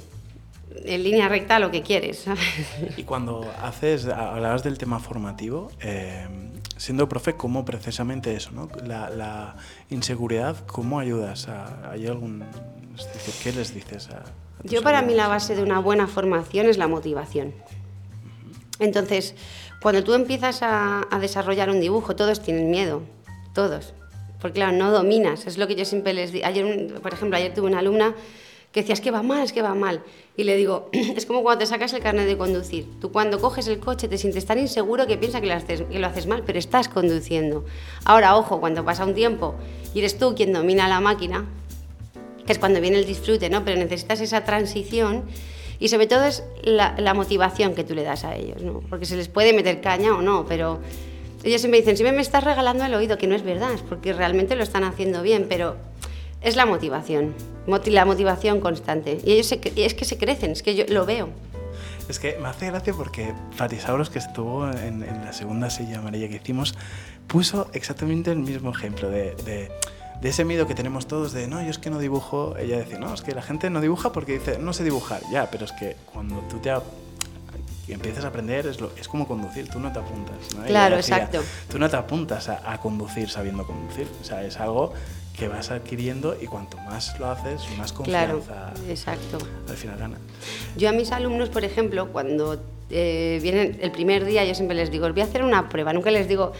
[0.87, 2.42] en línea recta lo que quieres, ¿sabes?
[2.96, 6.27] Y cuando haces, hablabas del tema formativo, eh,
[6.77, 8.68] siendo profe, ¿cómo precisamente eso, ¿no?
[8.85, 9.57] La, la
[9.90, 11.49] inseguridad, ¿cómo ayudas?
[11.49, 12.44] A, ¿Hay algún,
[13.42, 14.25] ¿Qué les dices a,
[14.62, 17.55] Yo para mí la base de una buena formación es la motivación.
[18.79, 19.35] Entonces,
[19.83, 23.03] cuando tú empiezas a, a desarrollar un dibujo, todos tienen miedo,
[23.55, 23.94] todos.
[24.40, 26.46] Porque claro, no dominas, es lo que yo siempre les digo.
[26.46, 28.14] Ayer, por ejemplo, ayer tuve una alumna
[28.77, 30.03] que decía, es que va mal, es que va mal.
[30.37, 32.87] Y le digo, es como cuando te sacas el carnet de conducir.
[33.01, 36.43] Tú cuando coges el coche te sientes tan inseguro que piensas que lo haces, mal,
[36.45, 37.65] pero estás conduciendo.
[38.05, 39.55] Ahora, ojo, cuando pasa un tiempo
[39.95, 41.47] y eres tú quien domina la máquina,
[42.45, 43.65] que es cuando viene el disfrute, ¿no?
[43.65, 45.25] Pero necesitas esa transición
[45.79, 48.59] y sobre todo es la, motivación que tú le das a ellos.
[48.91, 50.81] Porque se les puede meter caña o no, pero
[51.45, 54.12] ellos siempre dicen, siempre me estás regalando el oído, que no es verdad, es porque
[54.12, 55.79] realmente lo están haciendo bien, pero
[56.40, 57.35] es la motivación,
[57.66, 59.18] moti- la motivación constante.
[59.25, 61.29] Y ellos se y es que se crecen, es que yo lo veo.
[62.09, 66.29] Es que me hace gracia porque Fatisauros, que estuvo en, en la segunda silla amarilla
[66.29, 66.75] que hicimos,
[67.27, 69.70] puso exactamente el mismo ejemplo de, de-
[70.20, 72.57] de ese miedo que tenemos todos de, no, yo es que no dibujo.
[72.57, 75.20] Ella decía, no, es que la gente no dibuja porque dice, no sé dibujar.
[75.31, 76.81] Ya, pero es que cuando tú te a-
[77.88, 80.37] empiezas a aprender es, lo- es como conducir, tú no te apuntas.
[80.57, 80.64] ¿no?
[80.64, 81.42] Claro, decía, exacto.
[81.70, 84.07] Tú no te apuntas a, a conducir sabiendo conducir.
[84.20, 84.92] O sea, es algo
[85.38, 89.38] que vas adquiriendo y cuanto más lo haces, más Claro, confianza exacto.
[89.68, 90.18] al final gana.
[90.77, 92.59] Yo a mis alumnos, por ejemplo, cuando
[92.90, 95.92] eh, vienen el primer día, yo siempre les digo, os voy a hacer una prueba,
[95.92, 96.53] nunca les digo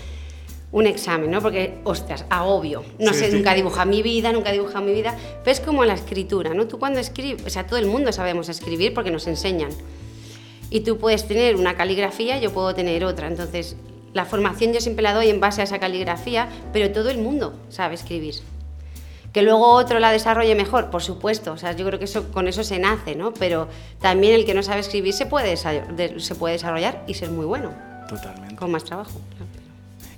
[0.73, 1.41] un examen, ¿no?
[1.41, 2.85] Porque, ostras, agobio.
[2.99, 3.37] No Sí, sé, sí.
[3.37, 5.17] nunca he dibujado mi vida, nunca he dibujado mi vida.
[5.43, 6.67] Pero es como la escritura, ¿no?
[6.67, 9.71] Tú cuando escribes, o sea, todo el mundo sabemos escribir porque nos enseñan.
[10.69, 13.29] Y tú puedes tener una caligrafía, yo puedo tener otra.
[13.29, 13.77] Entonces,
[14.13, 17.55] la formación yo siempre la doy en base a esa caligrafía, pero todo el mundo
[17.71, 18.35] sabe escribir.
[19.37, 22.49] Que luego otro la desarrolle mejor, por supuesto, o sea, yo creo que eso, con
[22.49, 23.35] eso se nace, ¿no?
[23.35, 23.69] Pero
[24.01, 27.71] también el que no sabe escribir se puede, se puede desarrollar y ser muy bueno,
[28.09, 28.57] Totalmente.
[28.57, 29.21] con más trabajo.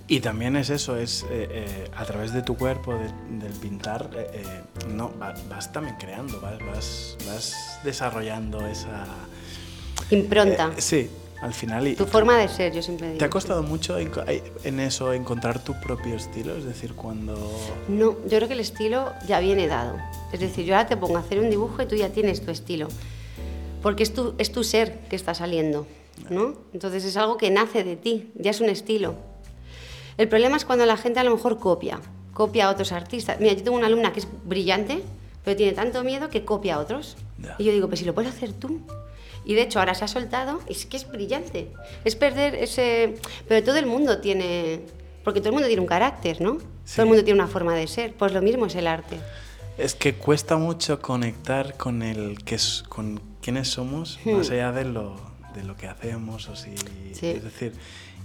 [0.06, 4.08] Y también es eso, es eh, eh, a través de tu cuerpo, de- del pintar,
[4.14, 4.40] eh,
[4.88, 9.04] no, va- vas, también creando, vas, vas, vas desarrollando esa...
[10.10, 10.70] Impronta.
[10.78, 11.86] sí, al final.
[11.86, 13.18] Y tu forma de ser, yo siempre digo.
[13.18, 14.10] ¿Te ha costado mucho en,
[14.64, 16.56] en eso encontrar tu propio estilo?
[16.56, 17.34] Es decir, cuando...
[17.88, 19.96] No, yo creo que el estilo ya viene dado.
[20.32, 22.50] Es decir, yo ahora te pongo a hacer un dibujo y tú ya tienes tu
[22.50, 22.88] estilo.
[23.82, 25.86] Porque es tu, es tu ser que está saliendo,
[26.30, 26.54] ¿no?
[26.72, 29.14] Entonces es algo que nace de ti, ya es un estilo.
[30.16, 32.00] El problema es cuando la gente a lo mejor copia,
[32.34, 33.38] copia a otros artistas.
[33.38, 35.02] Mira, yo tengo una alumna que es brillante,
[35.44, 37.16] pero tiene tanto miedo que copia a otros.
[37.58, 38.80] Y yo digo, pues si lo puedes hacer tú.
[39.48, 41.72] Y de hecho ahora se ha soltado, es que es brillante.
[42.04, 43.14] Es perder ese...
[43.48, 44.82] Pero todo el mundo tiene...
[45.24, 46.58] Porque todo el mundo tiene un carácter, ¿no?
[46.58, 48.12] Todo el mundo tiene una forma de ser.
[48.12, 49.18] Pues lo mismo es el arte.
[49.78, 54.32] Es que cuesta mucho conectar con el que es, con quiénes somos, hmm.
[54.32, 55.16] más allá de lo,
[55.54, 56.74] de lo que hacemos, o si,
[57.10, 57.72] es decir,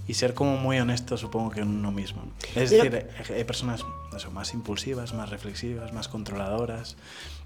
[0.06, 2.22] y ser como muy honesto, supongo que en uno mismo.
[2.54, 3.82] Es decir, hay personas
[4.30, 6.96] más impulsivas, más reflexivas, más controladoras,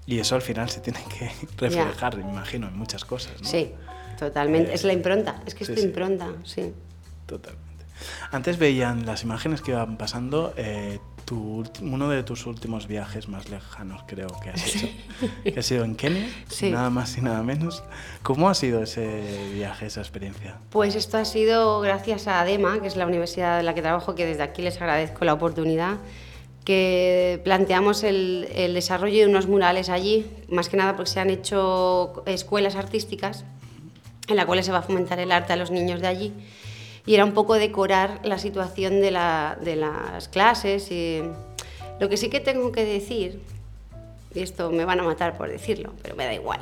[0.09, 3.39] y eso al final se tiene que reflejar, me imagino, en muchas cosas.
[3.41, 3.47] ¿no?
[3.47, 3.71] Sí,
[4.17, 4.73] totalmente.
[4.73, 6.73] es la impronta, es que es tu impronta, sí.
[7.27, 7.85] Totalmente.
[8.31, 10.99] Antes veían las imágenes que iban pasando, eh,
[11.81, 14.87] uno de tus últimos viajes más lejanos creo que has hecho,
[15.43, 16.27] que ha sido en Kenia,
[16.71, 17.83] nada más y nada menos.
[18.23, 20.57] ¿Cómo ha sido ese viaje, esa experiencia?
[20.71, 24.15] Pues esto ha sido gracias a ADEMA, que es la universidad en la que trabajo,
[24.15, 25.97] que desde aquí les agradezco la oportunidad,
[26.69, 32.21] que planteamos el, desarrollo de unos murales allí, más que nada porque se han hecho
[32.27, 33.43] escuelas artísticas
[34.27, 36.31] en las cuales se va a fomentar el arte a los niños de allí
[37.07, 40.91] y era un poco decorar la situación de las clases.
[40.91, 41.23] Y
[41.99, 43.41] lo que sí que tengo que decir,
[44.35, 46.59] y esto me van a matar por decirlo, pero me da igual,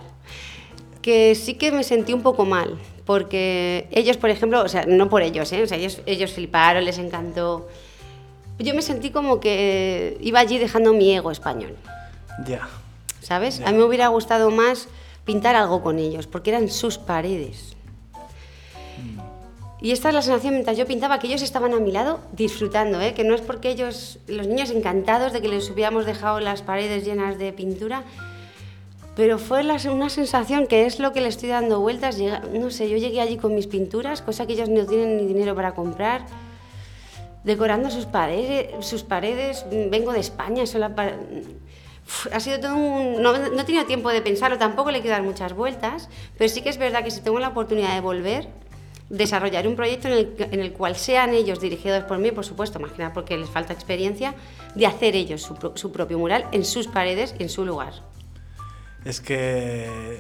[1.02, 5.10] que sí que me sentí un poco mal, porque ellos, por ejemplo, o sea, no
[5.10, 5.64] por ellos, ¿eh?
[5.64, 7.68] o sea, ellos, ellos fliparon, les encantó.
[8.60, 11.76] Yo me sentí como que iba allí dejando mi ego español.
[12.46, 12.68] Ya.
[13.22, 13.62] ¿Sabes?
[13.62, 14.88] A mí me hubiera gustado más
[15.26, 17.76] pintar algo con ellos, porque eran sus paredes.
[19.80, 23.00] Y esta es la sensación mientras yo pintaba, que ellos estaban a mi lado disfrutando,
[23.00, 23.14] ¿eh?
[23.14, 27.06] que no es porque ellos, los niños encantados de que les hubiéramos dejado las paredes
[27.06, 28.04] llenas de pintura,
[29.16, 32.18] pero fue una sensación que es lo que le estoy dando vueltas.
[32.54, 35.56] no sé, yo llegué allí con mis pinturas, cosa que ellos no tienen ni dinero
[35.56, 36.26] para comprar,
[37.48, 39.66] decorando sus paredes, sus paredes.
[39.72, 43.22] vengo de España, ha sido todo un...
[43.22, 46.62] No, no he tenido tiempo de pensarlo, tampoco le quiero dar muchas vueltas, pero sí
[46.62, 48.50] que es verdad que si tengo la oportunidad de volver,
[49.10, 53.00] desarrollar un proyecto en el, cual sean ellos dirigidos por mí, por supuesto, más que
[53.00, 54.36] nada porque les falta experiencia,
[54.76, 57.94] de hacer ellos su, propio mural en sus paredes, en su lugar.
[59.06, 60.20] Es que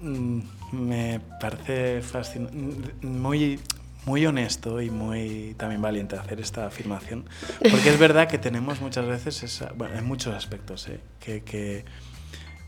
[0.00, 0.40] mm,
[0.72, 3.60] me parece fascinante, muy,
[4.08, 7.26] muy honesto y muy también valiente hacer esta afirmación,
[7.70, 10.98] porque es verdad que tenemos muchas veces, esa, bueno, en muchos aspectos, ¿eh?
[11.20, 11.84] que, que,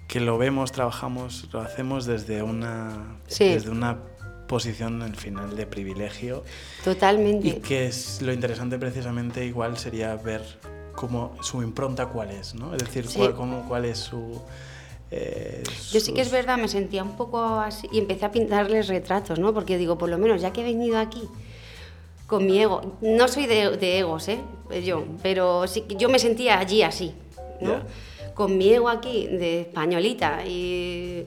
[0.06, 4.00] que, lo vemos, trabajamos, lo hacemos desde una, desde una
[4.48, 6.44] posición al final de privilegio.
[6.84, 7.48] Totalmente.
[7.48, 10.42] Y que es lo interesante precisamente igual sería ver
[10.94, 12.74] cómo su impronta cuál es, ¿no?
[12.74, 14.42] Es decir, cuál, cómo, cuál es su...
[15.10, 18.88] Eh, Yo sí que es verdad, me sentía un poco así y empecé a pintarles
[18.88, 19.52] retratos, ¿no?
[19.52, 21.22] Porque digo, por lo menos ya que he venido aquí
[22.26, 24.38] con mi ego, no soy de, de egos, ¿eh?
[24.84, 27.12] Yo, pero sí yo me sentía allí así,
[27.60, 27.80] ¿no?
[28.34, 31.24] Con mi ego aquí de españolita y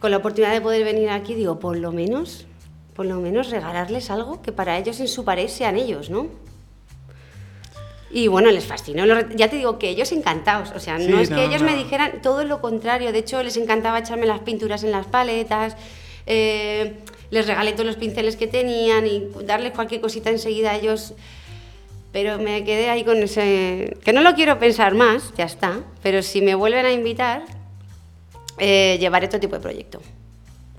[0.00, 2.46] con la oportunidad de poder venir aquí, digo, por lo menos,
[2.94, 6.28] por lo menos regalarles algo que para ellos en su pared sean ellos, ¿no?
[8.12, 9.04] Y bueno, les fascinó.
[9.36, 10.72] Ya te digo que ellos encantados.
[10.74, 13.12] O sea, no es que ellos me dijeran todo lo contrario.
[13.12, 15.76] De hecho, les encantaba echarme las pinturas en las paletas.
[16.26, 16.96] Eh,
[17.30, 21.14] les regalé todos los pinceles que tenían y darles cualquier cosita enseguida a ellos.
[22.12, 23.96] Pero me quedé ahí con ese.
[24.02, 25.80] que no lo quiero pensar más, ya está.
[26.02, 27.44] Pero si me vuelven a invitar,
[28.58, 30.02] eh, llevar este tipo de proyecto.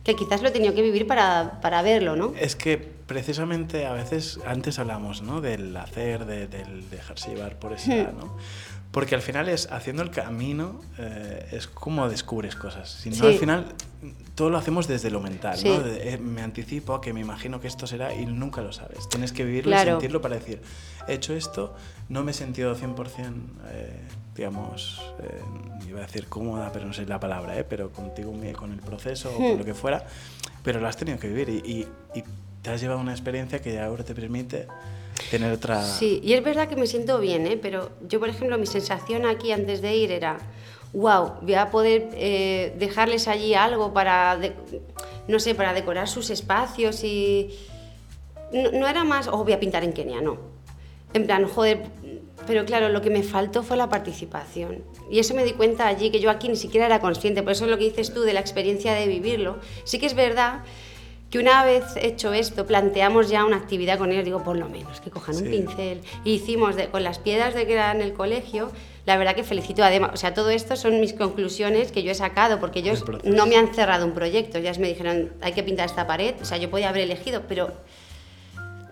[0.04, 2.34] Que quizás lo he tenido que vivir para, para, verlo, ¿no?
[2.38, 5.41] Es que precisamente a veces, antes hablamos, ¿no?
[5.41, 8.17] Del hacer, de, del dejarse llevar por esa, hmm.
[8.17, 8.38] ¿no?
[8.93, 12.89] Porque al final es haciendo el camino, eh, es como descubres cosas.
[12.89, 13.74] Si no, al final
[14.36, 15.86] todo lo hacemos desde lo mental, ¿no?
[15.86, 19.10] Eh, me anticipo a que me imagino que esto será y nunca lo sabes.
[19.10, 20.62] Tienes que vivirlo y sentirlo para decir,
[21.08, 21.76] he hecho esto,
[22.08, 23.34] no me he sentido 100%,
[23.71, 24.00] eh,
[24.36, 25.41] digamos, eh,
[25.88, 27.65] iba a decir cómoda, pero no sé la palabra, ¿eh?
[27.65, 29.58] pero contigo, con el proceso o con hmm.
[29.58, 30.06] lo que fuera,
[30.63, 32.24] pero lo has tenido que vivir y, y
[32.62, 34.67] te has llevado una experiencia que ahora te permite
[35.30, 35.84] tener otra...
[35.84, 37.58] Sí, y es verdad que me siento bien, ¿eh?
[37.62, 40.38] pero yo, por ejemplo, mi sensación aquí antes de ir era,
[40.93, 44.39] wow, voy a poder eh, dejarles allí algo para,
[45.28, 47.50] no sé, para decorar sus espacios y...
[48.52, 50.38] No, era más, oh, voy a pintar en Kenia, no.
[51.13, 51.84] En plan, joder,
[52.45, 54.84] pero claro, lo que me faltó fue la participación.
[55.10, 57.43] Y eso me di cuenta allí, que yo aquí ni siquiera era consciente.
[57.43, 59.60] Por eso es lo que dices tú de la experiencia de vivirlo.
[59.86, 60.63] Sí que es verdad
[61.32, 65.00] que una vez hecho esto, planteamos ya una actividad con ellos, digo, por lo menos,
[65.02, 66.02] que cojan un pincel.
[66.26, 68.70] Y hicimos de- con las piedras de que era en el colegio,
[69.06, 72.15] la verdad que felicito además, o sea, todo esto son mis conclusiones que yo he
[72.15, 75.63] sacado, porque ellos El no me han cerrado un proyecto, ya me dijeron, hay que
[75.63, 77.72] pintar esta pared, o sea, yo podía haber elegido, pero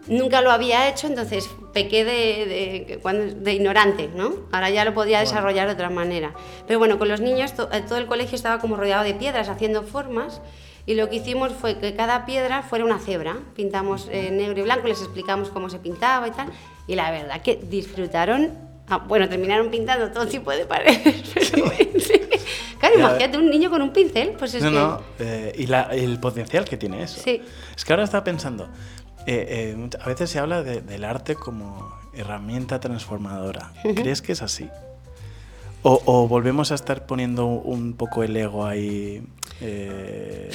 [0.08, 3.00] nunca lo había hecho, entonces pequé de,
[3.36, 4.34] de, ignorante, ¿no?
[4.52, 6.34] Ahora ya lo podía desarrollar de otra manera.
[6.66, 9.50] Pero bueno, con los niños to- eh, todo el colegio estaba como rodeado de piedras
[9.50, 10.42] haciendo formas
[10.90, 13.38] y lo que hicimos fue que cada piedra fuera una cebra.
[13.56, 16.50] Pintamos eh, negro y blanco, les explicamos cómo se pintaba y tal.
[16.88, 18.52] Y la verdad que disfrutaron,
[18.88, 21.30] ah, bueno, terminaron pintando todo tipo de paredes.
[21.34, 22.14] pero sí.
[22.80, 23.02] Claro, Ya.
[23.02, 24.76] imagínate un niño con un pincel, pues es no, que...
[24.78, 27.22] no, eh, y la- el potencial que tiene eso.
[27.24, 27.40] Sí.
[27.76, 28.64] Es que ahora estaba pensando,
[29.28, 33.74] eh, eh, a veces se habla de- del arte como herramienta transformadora.
[33.96, 34.68] ¿Crees que es así?
[35.84, 39.24] O, o volvemos a estar poniendo un poco el ego ahí
[39.62, 40.50] eh,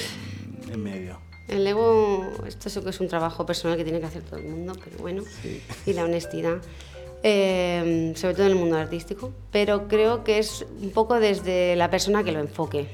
[0.70, 1.18] en medio?
[1.48, 4.46] El ego, esto es, que es un trabajo personal que tiene que hacer todo el
[4.48, 5.62] mundo, pero bueno, Sí.
[5.86, 6.56] y la honestidad,
[7.22, 11.90] eh, sobre todo en el mundo artístico, pero creo que es un poco desde la
[11.90, 12.88] persona que lo enfoque.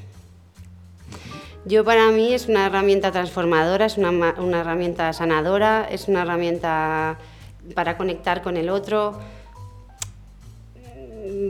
[1.65, 7.19] Yo para mí es una herramienta transformadora, es una, una herramienta sanadora, es una herramienta
[7.75, 9.19] para conectar con el otro,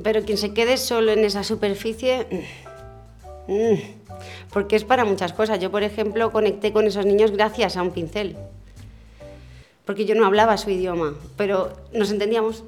[0.04, 2.26] pero quien se quede solo en esa superficie,
[3.48, 3.76] mm,
[4.52, 5.60] porque es para muchas cosas.
[5.60, 8.36] Yo, por ejemplo, conecté con esos niños gracias a un pincel,
[9.86, 12.64] porque yo no hablaba su idioma, pero nos entendíamos,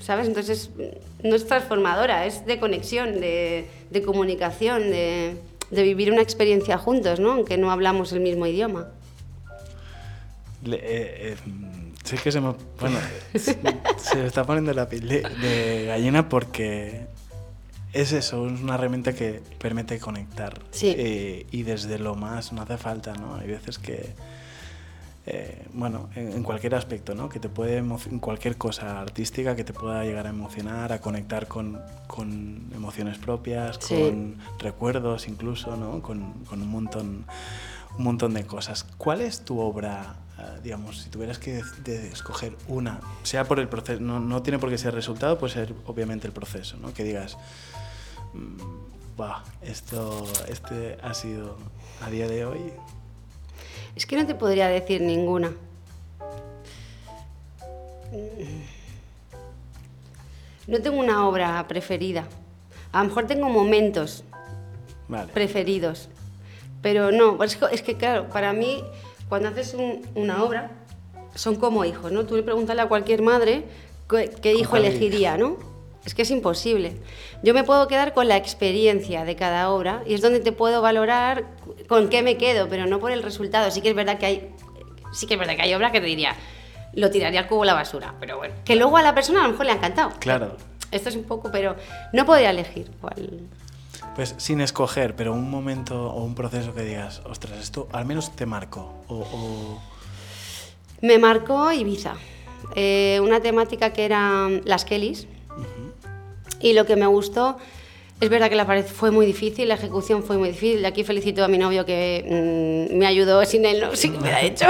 [0.00, 0.26] ¿sabes?
[0.26, 3.66] Entonces, mm, no es transformadora, es de conexión, de,
[4.04, 5.36] comunicación, de,
[5.70, 7.32] vivir una experiencia juntos, ¿no?
[7.32, 8.88] Aunque no hablamos el mismo idioma.
[10.66, 11.69] Eh, eh,
[12.16, 12.98] sé que se me, bueno,
[13.34, 13.56] se,
[14.16, 17.06] me está poniendo la piel de, de gallina porque
[17.92, 20.60] es eso, es una herramienta que permite conectar.
[20.70, 20.94] Sí.
[20.96, 23.36] Eh, y desde lo más no hace falta, ¿no?
[23.36, 24.14] Hay veces que,
[25.26, 27.28] eh, bueno, en, en cualquier aspecto, ¿no?
[27.28, 31.46] Que te puede, en cualquier cosa artística que te pueda llegar a emocionar, a conectar
[31.48, 33.94] con, con emociones propias, Sí.
[33.96, 36.00] con recuerdos incluso, ¿no?
[36.02, 37.26] Con, con un montón
[37.98, 38.84] un montón de cosas.
[38.98, 40.14] ¿Cuál es tu obra,
[40.62, 44.70] digamos, si tuvieras que de- escoger una, sea por el proceso, no, no tiene por
[44.70, 46.92] qué ser resultado, puede ser obviamente el proceso, ¿no?
[46.94, 47.36] Que digas,
[48.34, 51.56] mm, "Buah, esto este ha sido
[52.04, 52.72] a día de hoy.
[53.96, 55.52] Es que no te podría decir ninguna.
[60.66, 62.26] No tengo una obra preferida.
[62.92, 64.24] A lo mejor tengo momentos
[65.08, 65.32] Vale.
[65.32, 66.08] preferidos,
[66.82, 68.82] pero no, es que, es que, claro, para mí
[69.30, 70.70] cuando haces un- una obra
[71.34, 72.26] son como hijos, ¿no?
[72.26, 73.64] Tú le preguntas a cualquier madre
[74.08, 75.56] qué, qué hijo elegiría, ¿no?
[76.04, 76.96] Es que es imposible.
[77.42, 80.82] Yo me puedo quedar con la experiencia de cada obra y es donde te puedo
[80.82, 81.44] valorar
[81.88, 83.70] con qué me quedo, pero no por el resultado.
[83.70, 84.50] Sí que es verdad que hay,
[85.12, 86.34] sí que es verdad que hay obra que te diría,
[86.94, 89.44] lo tiraría al cubo a la basura, pero bueno, que luego a la persona a
[89.44, 90.10] lo mejor le ha encantado.
[90.18, 90.56] Claro.
[90.90, 91.76] Esto es un poco, pero
[92.12, 93.42] no podría elegir cuál.
[94.16, 98.34] Pues sin escoger, pero un momento o un proceso que digas, ostras, esto al menos
[98.36, 98.92] te marcó.
[99.08, 99.80] O, o-
[101.00, 102.14] Me marcó Ibiza,
[102.74, 105.26] eh, una temática que era mm, las Kellys.
[106.60, 107.56] Y lo que me gustó,
[108.20, 110.84] es verdad que la pared fue muy difícil, la ejecución fue muy difícil.
[110.84, 114.66] Aquí felicito a mi novio que mm, me ayudó, sin él no, que hubiera hecho.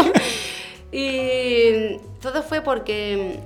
[0.93, 3.41] Y todo fue porque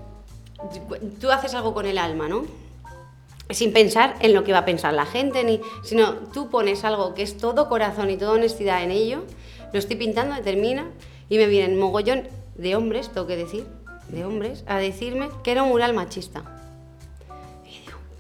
[0.61, 2.45] mm, tú haces algo con el alma, ¿no?
[3.51, 7.15] Sin pensar en lo que va a pensar la gente, ni, sino tú pones algo
[7.15, 9.25] que es todo corazón y toda honestidad en ello,
[9.73, 10.87] lo estoy pintando, termina,
[11.29, 13.67] y me vienen mogollón de hombres, tengo que decir,
[14.09, 16.45] de hombres, a decirme que era un mural machista.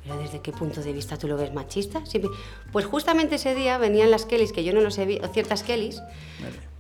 [0.05, 2.05] ¿Pero desde qué punto de vista tú lo ves machista?
[2.07, 2.31] Siempre-
[2.73, 6.01] Pues justamente ese día venían las Kellys, que yo no los he visto, ciertas Kellys,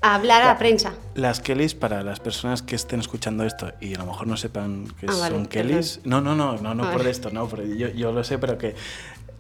[0.02, 0.92] a hablar a la prensa.
[1.14, 4.86] Las Kellys, para las personas que estén escuchando esto y a lo mejor no sepan
[5.00, 7.10] que Ah, vale, son Kellys, no, no, no, no, no Ah, por vale.
[7.10, 8.74] esto, no, yo, yo lo sé, pero que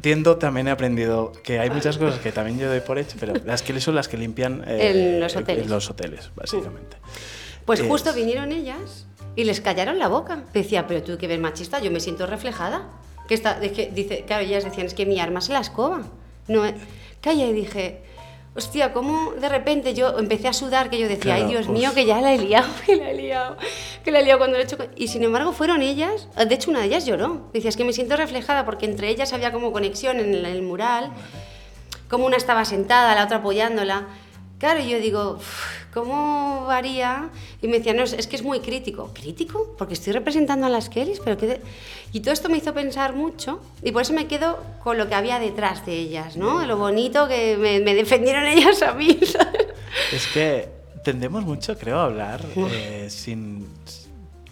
[0.00, 3.34] tiendo también he aprendido que hay muchas cosas que también yo doy por hecho, pero
[3.44, 5.66] las Kellys son las que limpian En los hoteles.
[5.68, 6.96] los hoteles, básicamente.
[7.66, 10.44] Pues Es- justo vinieron ellas y les callaron la boca.
[10.52, 12.88] Decía, pero tú que ves machista, yo me siento reflejada.
[13.28, 16.02] Que está, es que dice, claro, ellas decían, es que mi arma es la escoba.
[16.48, 16.74] No, es-".
[17.20, 18.02] Calla y dije,
[18.54, 20.90] hostia, ¿cómo de repente yo empecé a sudar?
[20.90, 21.72] Que yo decía, Claro, ay Dios uf.
[21.72, 23.56] mío, que ya la he liado, que la he liado,
[24.04, 24.76] que la he liado cuando lo he hecho.
[24.76, 24.90] con-".
[24.96, 27.48] Y sin embargo fueron ellas, de hecho una de ellas lloró.
[27.54, 30.62] Decía, es que me siento reflejada porque entre ellas había como conexión en el, el
[30.62, 31.10] mural
[32.10, 34.06] como una estaba sentada, la otra apoyándola.
[34.58, 37.30] Claro, yo digo, "Uf, ¿cómo varía?
[37.62, 39.12] Y me decían, no, es que es muy crítico.
[39.14, 39.74] ¿Crítico?
[39.78, 41.60] Porque estoy representando a las Kellys, pero qué de-".
[42.12, 45.14] Y todo esto me hizo pensar mucho y por eso me quedo con lo que
[45.14, 46.66] había detrás de ellas, ¿no?
[46.66, 49.68] Lo bonito que me, me defendieron ellas a mí, ¿sabes?
[50.12, 50.68] Es que
[51.04, 53.68] tendemos mucho, creo, a hablar eh, sin...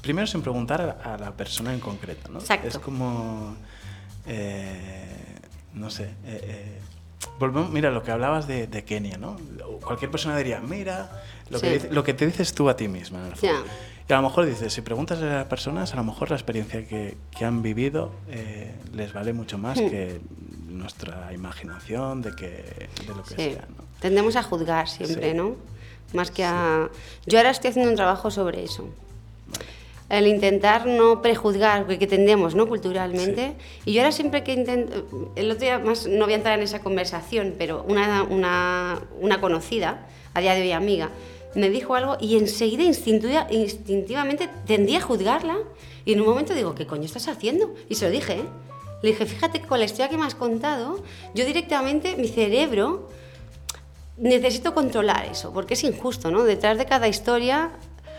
[0.00, 2.40] Primero sin preguntar a la persona en concreto, ¿no?
[2.40, 2.66] Exacto.
[2.68, 3.56] Es como...
[4.26, 5.06] eh,
[5.74, 6.04] no sé.
[6.04, 6.80] eh, eh,
[7.38, 9.36] volvemos, mira, lo que hablabas de, de Kenia, ¿no?
[9.84, 11.10] Cualquier persona diría, mira,
[11.50, 11.72] lo, que, Sí.
[11.74, 13.64] dice- lo que te dices tú a ti misma, en el fondo.
[13.66, 13.72] Ya.
[14.08, 16.86] Y a lo mejor dices, si preguntas a las personas, a lo mejor la experiencia
[16.86, 19.88] que, que han vivido eh, les vale mucho más Hmm.
[19.90, 20.20] que
[20.68, 22.46] nuestra imaginación de, que,
[23.06, 23.52] de lo que Sí.
[23.54, 23.84] sea, ¿no?
[24.00, 25.36] Tendemos a juzgar siempre, Sí.
[25.36, 25.54] ¿no?
[26.14, 26.90] Más que a...
[27.26, 28.88] Yo ahora estoy haciendo un trabajo sobre eso.
[30.12, 32.68] El intentar no prejuzgar, que tendemos, ¿no?
[32.68, 33.54] Culturalmente.
[33.86, 35.06] Y yo ahora siempre que intento...
[35.36, 39.40] El otro día más no voy a entrar en esa conversación, pero una, una, una
[39.40, 41.08] conocida, a día de hoy amiga,
[41.54, 45.56] me dijo algo y enseguida instintiva- instintivamente tendí a juzgarla
[46.04, 47.74] y en un momento digo, ¿qué coño estás haciendo?
[47.88, 48.44] Y se lo dije, ¿eh?
[49.02, 51.02] Le dije, fíjate con la historia que me has contado,
[51.34, 53.08] yo directamente, mi cerebro
[54.16, 56.44] necesito controlar eso, porque es injusto, ¿no?
[56.44, 57.72] Detrás de cada historia,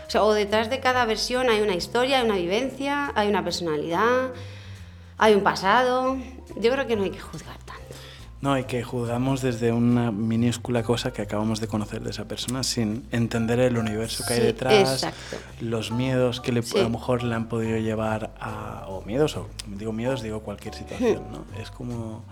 [0.06, 3.42] o, sea, o detrás de cada versión hay una historia, hay una vivencia, hay una
[3.44, 4.30] personalidad,
[5.18, 6.16] hay un pasado.
[6.56, 7.82] Yo creo que no hay que juzgar tanto.
[8.40, 12.62] No, y que juzgamos desde una minúscula cosa que acabamos de conocer de esa persona
[12.62, 15.36] sin entender el universo que hay Sí, detrás, exacto.
[15.62, 16.78] los miedos que le, Sí.
[16.78, 18.84] a lo mejor le han podido llevar a...
[18.88, 21.32] o miedos, o digo miedos, digo cualquier situación, Hmm.
[21.32, 21.44] ¿no?
[21.62, 22.22] Es como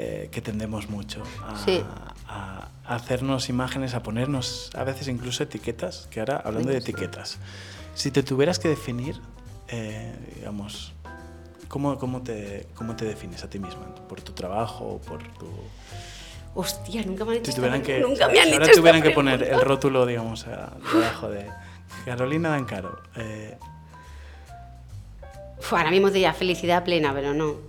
[0.00, 1.82] eh, que tendemos mucho a, Sí.
[2.28, 7.38] a- a hacernos imágenes, a ponernos a veces incluso etiquetas, que ahora hablando de etiquetas,
[7.94, 9.20] si te tuvieras que definir,
[9.66, 10.92] eh, digamos,
[11.66, 13.92] ¿cómo, cómo, te, ¿cómo te defines a ti misma?
[14.08, 15.00] ¿Por tu trabajo?
[15.04, 15.50] ¿Por tu...?
[16.54, 18.00] Hostia, nunca me han hecho Si esta que.
[18.00, 21.46] Nunca me han si ahora tuvieran que poner el rótulo, digamos, a- debajo de
[22.04, 23.58] Carolina Dancaro, eh,
[25.58, 27.67] Uf, ahora mismo te diría felicidad plena, pero no.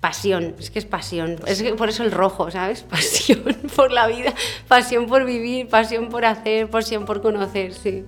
[0.00, 1.36] Pasión, es que es pasión.
[1.46, 2.82] Es que por eso el rojo, ¿sabes?
[2.90, 3.42] Pasión
[3.76, 4.32] por la vida,
[4.66, 8.04] pasión por vivir, pasión por hacer, pasión por conocer, sí.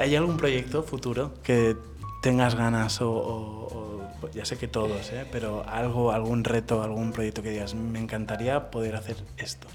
[0.00, 1.76] ¿hay algún proyecto futuro que
[2.22, 5.26] tengas ganas o, o- o- ya sé que todos, ¿eh?
[5.30, 9.66] pero algo, algún reto, algún proyecto que digas, me encantaría poder hacer esto?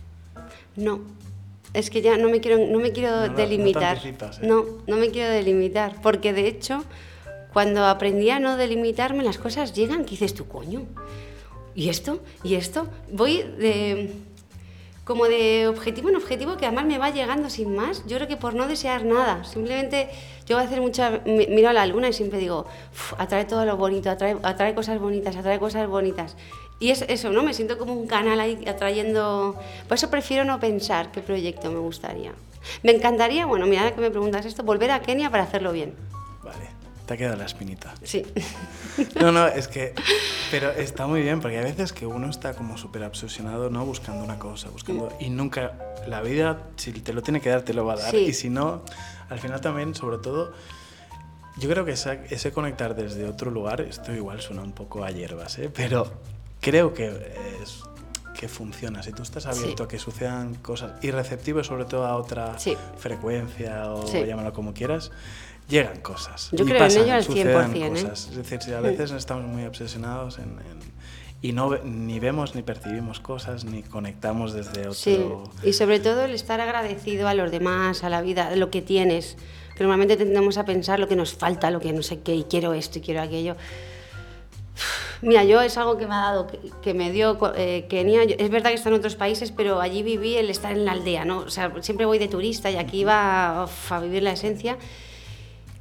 [0.76, 1.02] No,
[1.74, 3.98] es que ya no me quiero, no me quiero No no delimitar.
[3.98, 4.48] anticipas, ¿eh?
[4.48, 6.84] no, no me quiero delimitar, porque de hecho,
[7.54, 10.82] cuando aprendí a no delimitarme, las cosas llegan que dices tú, coño,
[11.78, 12.20] ¿y esto?
[12.44, 12.88] ¿Y esto?
[13.12, 14.12] Voy de
[15.06, 18.04] como de objetivo en objetivo que además me va llegando sin más.
[18.08, 20.10] Yo creo que por no desear nada, simplemente
[20.46, 23.46] yo voy a hacer mucha mi- miro a la luna y siempre digo, "Uf, atrae
[23.46, 26.36] todo lo bonito, atrae, atrae cosas bonitas, atrae cosas bonitas.
[26.80, 27.42] Y es eso, ¿no?
[27.42, 29.56] Me siento como un canal ahí atrayendo.
[29.88, 32.34] Por eso prefiero no pensar qué proyecto me gustaría.
[32.84, 35.94] Me encantaría, bueno, mira que me preguntas esto, volver a Kenia para hacerlo bien.
[37.08, 37.94] Te ha quedado la espinita.
[38.04, 38.24] Sí.
[39.22, 39.94] No, no, es que.
[40.52, 43.86] Pero está muy bien, porque hay veces que uno está como súper obsesionado, ¿no?
[43.86, 45.16] Buscando una cosa, buscando.
[45.20, 45.74] Y nunca.
[46.08, 48.12] La vida, si te lo tiene que dar, te lo va a dar.
[48.12, 48.18] Sí.
[48.18, 48.82] Y si no,
[49.30, 50.52] al final también, sobre todo.
[51.58, 55.10] Yo creo que esa- ese conectar desde otro lugar, esto igual suena un poco a
[55.12, 55.72] hierbas, ¿eh?
[55.74, 56.12] Pero
[56.62, 57.08] creo que
[57.64, 57.80] es
[58.40, 59.02] que funciona.
[59.02, 59.84] Si tú estás abierto Sí.
[59.84, 62.76] a que sucedan cosas y receptivo sobre todo a otra Sí.
[62.98, 64.24] frecuencia o Sí.
[64.26, 65.12] llámalo como quieras,
[65.68, 66.50] llegan cosas.
[66.52, 67.90] Yo y creo en pasan, ello al sucedan 100%, ¿eh?
[67.90, 68.30] cosas.
[68.32, 70.98] Es decir, a veces estamos muy obsesionados en, en-
[71.40, 74.94] y no ni vemos ni percibimos cosas ni conectamos desde otro.
[74.96, 75.20] Sí,
[75.64, 79.38] y sobre todo el estar agradecido a los demás, a la vida, lo que tienes.
[79.76, 82.44] Que normalmente tendemos a pensar lo que nos falta, lo que no sé qué, y
[82.46, 83.56] quiero esto y quiero aquello.
[85.22, 86.48] Mira, yo es algo que me ha dado,
[86.82, 88.24] que, me dio eh, Kenia.
[88.24, 91.26] Es verdad que está en otros países, pero allí viví el estar en la aldea,
[91.26, 91.40] ¿no?
[91.40, 94.78] O sea, siempre voy de turista y aquí iba uf, a vivir la esencia.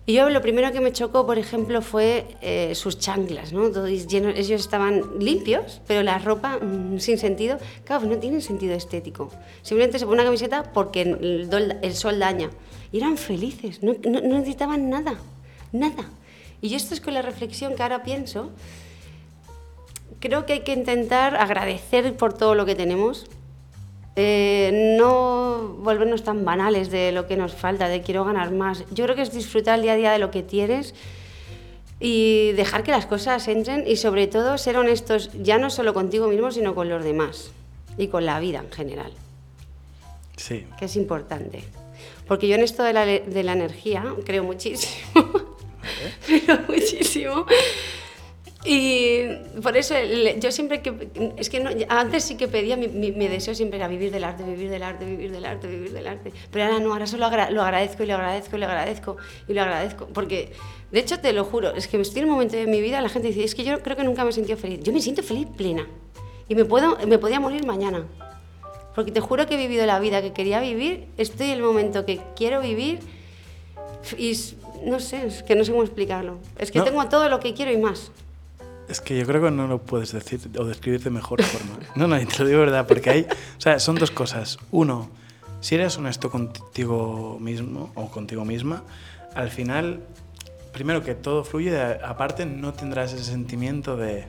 [0.08, 3.70] Y yo lo primero que me chocó, por ejemplo, fue eh, sus chanclas, ¿no?
[3.70, 8.74] Todo lleno- ellos estaban limpios, pero la ropa mm, sin sentido, claro, no tienen sentido
[8.74, 9.32] estético.
[9.62, 12.50] Simplemente se pone una camiseta porque el, sol daña.
[12.92, 15.18] Y eran felices, no, no- necesitaban nada,
[15.72, 16.08] nada.
[16.62, 18.50] Y esto es con la reflexión que ahora pienso.
[20.20, 23.26] Creo que hay que intentar agradecer por todo lo que tenemos,
[24.16, 28.84] eh, no volvernos tan banales de lo que nos falta, de quiero ganar más.
[28.90, 30.94] Yo creo que es disfrutar el día a día de lo que tienes
[32.00, 36.28] y dejar que las cosas entren y sobre todo ser honestos ya no solo contigo
[36.28, 37.50] mismo, sino con los demás
[37.98, 39.12] y con la vida en general,
[40.36, 40.66] Sí.
[40.78, 41.64] que es importante.
[42.28, 45.06] Porque yo en esto de la, de la energía creo muchísimo,
[46.26, 47.46] creo muchísimo.
[48.68, 49.20] Y
[49.62, 49.94] por eso
[50.40, 51.08] yo siempre que...
[51.36, 54.24] Es que no- antes sí que pedía, mi, mi- mi deseo siempre era vivir del
[54.24, 56.32] arte, vivir del arte, vivir del arte, vivir del arte.
[56.50, 59.16] Pero ahora no, ahora solo agra- lo agradezco y lo agradezco y lo agradezco
[59.48, 60.06] y lo agradezco.
[60.12, 60.52] Porque,
[60.90, 63.08] de hecho, te lo juro, es que estoy en un momento de mi vida, la
[63.08, 64.80] gente dice, es que yo creo que nunca me he sentido feliz.
[64.82, 65.86] Yo me siento feliz plena.
[66.48, 68.04] Y me, puedo, me podía morir mañana.
[68.96, 72.04] Porque te juro que he vivido la vida que quería vivir, estoy en el momento
[72.06, 72.98] que quiero vivir
[74.18, 74.32] y
[74.84, 76.38] no sé, es que no sé cómo explicarlo.
[76.58, 76.84] Es que No.
[76.84, 78.10] tengo todo lo que quiero y más.
[78.88, 81.78] Es que yo creo que no lo puedes decir o describir de mejor forma.
[81.96, 84.58] No, no, te lo digo verdad, porque hay, o sea, son dos cosas.
[84.70, 85.10] Uno,
[85.60, 88.84] si eres honesto contigo mismo o contigo misma,
[89.34, 90.00] al final,
[90.72, 94.26] primero que todo fluye, aparte no tendrás ese sentimiento de,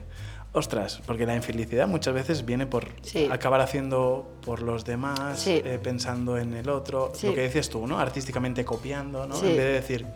[0.52, 3.28] ostras, porque la infelicidad muchas veces viene por Sí.
[3.30, 5.62] acabar haciendo por los demás, Sí.
[5.64, 7.28] eh, pensando en el otro, Sí.
[7.28, 8.00] lo que decías tú, ¿no?
[8.00, 9.36] Artísticamente copiando, ¿no?
[9.36, 10.06] En vez de decir,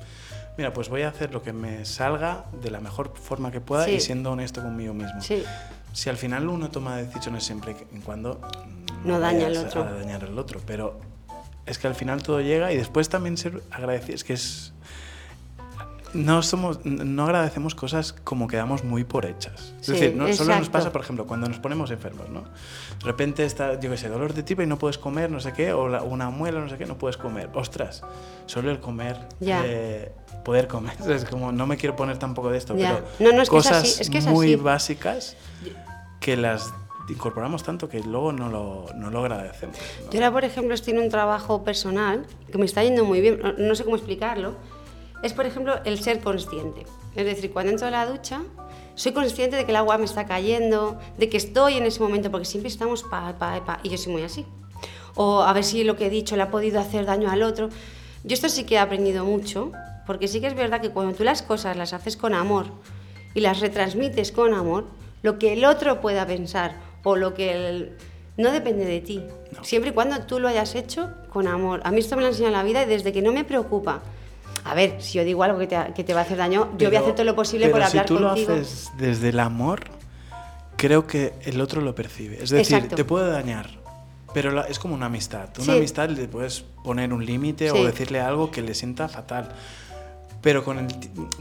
[0.59, 3.85] mira, pues voy a hacer lo que me salga de la mejor forma que pueda
[3.85, 3.93] Sí.
[3.93, 5.21] y siendo honesto conmigo mismo.
[5.21, 5.43] Sí,
[5.93, 8.41] Si al final uno toma decisiones siempre y cuando
[9.05, 9.83] mm, No daña al otro.
[9.83, 10.99] a dañar al otro, pero
[11.67, 14.73] es que al final todo llega y después también ser agradecido, es que es
[16.15, 19.73] no somos no agradecemos cosas como que damos muy por hechas.
[19.81, 22.43] Es Sí, decir, no, solo nos pasa, por ejemplo, cuando nos ponemos enfermos, ¿no?
[22.43, 25.53] De repente está, yo qué sé, dolor de tripa y no puedes comer, no sé
[25.53, 27.49] qué, o la- una muela, no sé qué, no puedes comer.
[27.55, 28.03] Ostras,
[28.47, 29.63] solo el comer, Ya.
[29.65, 30.13] eh,
[30.45, 32.97] poder comer, es como, no me quiero poner tampoco de esto, Ya.
[33.19, 34.57] pero No, no, es que es cosas así, es que es muy así.
[34.63, 35.37] básicas
[36.21, 36.73] que las
[37.09, 39.77] incorporamos tanto que luego no lo, no lo agradecemos.
[40.11, 43.41] Yo ahora, por ejemplo, estoy en un trabajo personal que me está yendo muy bien,
[43.59, 44.55] no sé cómo explicarlo.
[45.23, 46.85] Es, por ejemplo, el ser consciente.
[47.15, 48.43] Es decir, cuando entro a la ducha,
[48.95, 52.31] soy consciente de que el agua me está cayendo, de que estoy en ese momento,
[52.31, 54.45] porque siempre estamos pa, pa, pa, y yo soy muy así.
[55.15, 57.69] O a ver si lo que he dicho le ha podido hacer daño al otro.
[58.25, 59.73] Yo esto sí que he aprendido mucho,
[60.07, 62.67] porque sí que es verdad que cuando tú las cosas las haces con amor
[63.35, 64.87] y las retransmites con amor,
[65.23, 67.97] lo que el otro pueda pensar o lo que el...
[68.37, 69.23] no depende de ti.
[69.63, 71.81] Siempre y cuando tú lo hayas hecho con amor.
[71.85, 74.03] A mí esto me lo ha enseñado la vida y desde que no me preocupa.
[74.65, 76.89] A ver, si yo digo algo que te, que te va a hacer daño, yo
[76.89, 78.49] voy a Pero- hacer todo lo posible pero por hablar si tú contigo.
[78.49, 79.81] lo haces desde el amor,
[80.77, 82.43] creo que el otro lo percibe.
[82.43, 82.97] Es decir, Exacto.
[82.97, 83.69] te puede dañar,
[84.35, 85.49] pero la- es como una amistad.
[85.57, 85.71] Una Sí.
[85.79, 87.77] amistad le puedes poner un límite Sí.
[87.77, 89.49] o decirle algo que le sienta fatal.
[90.41, 90.87] Pero, con el,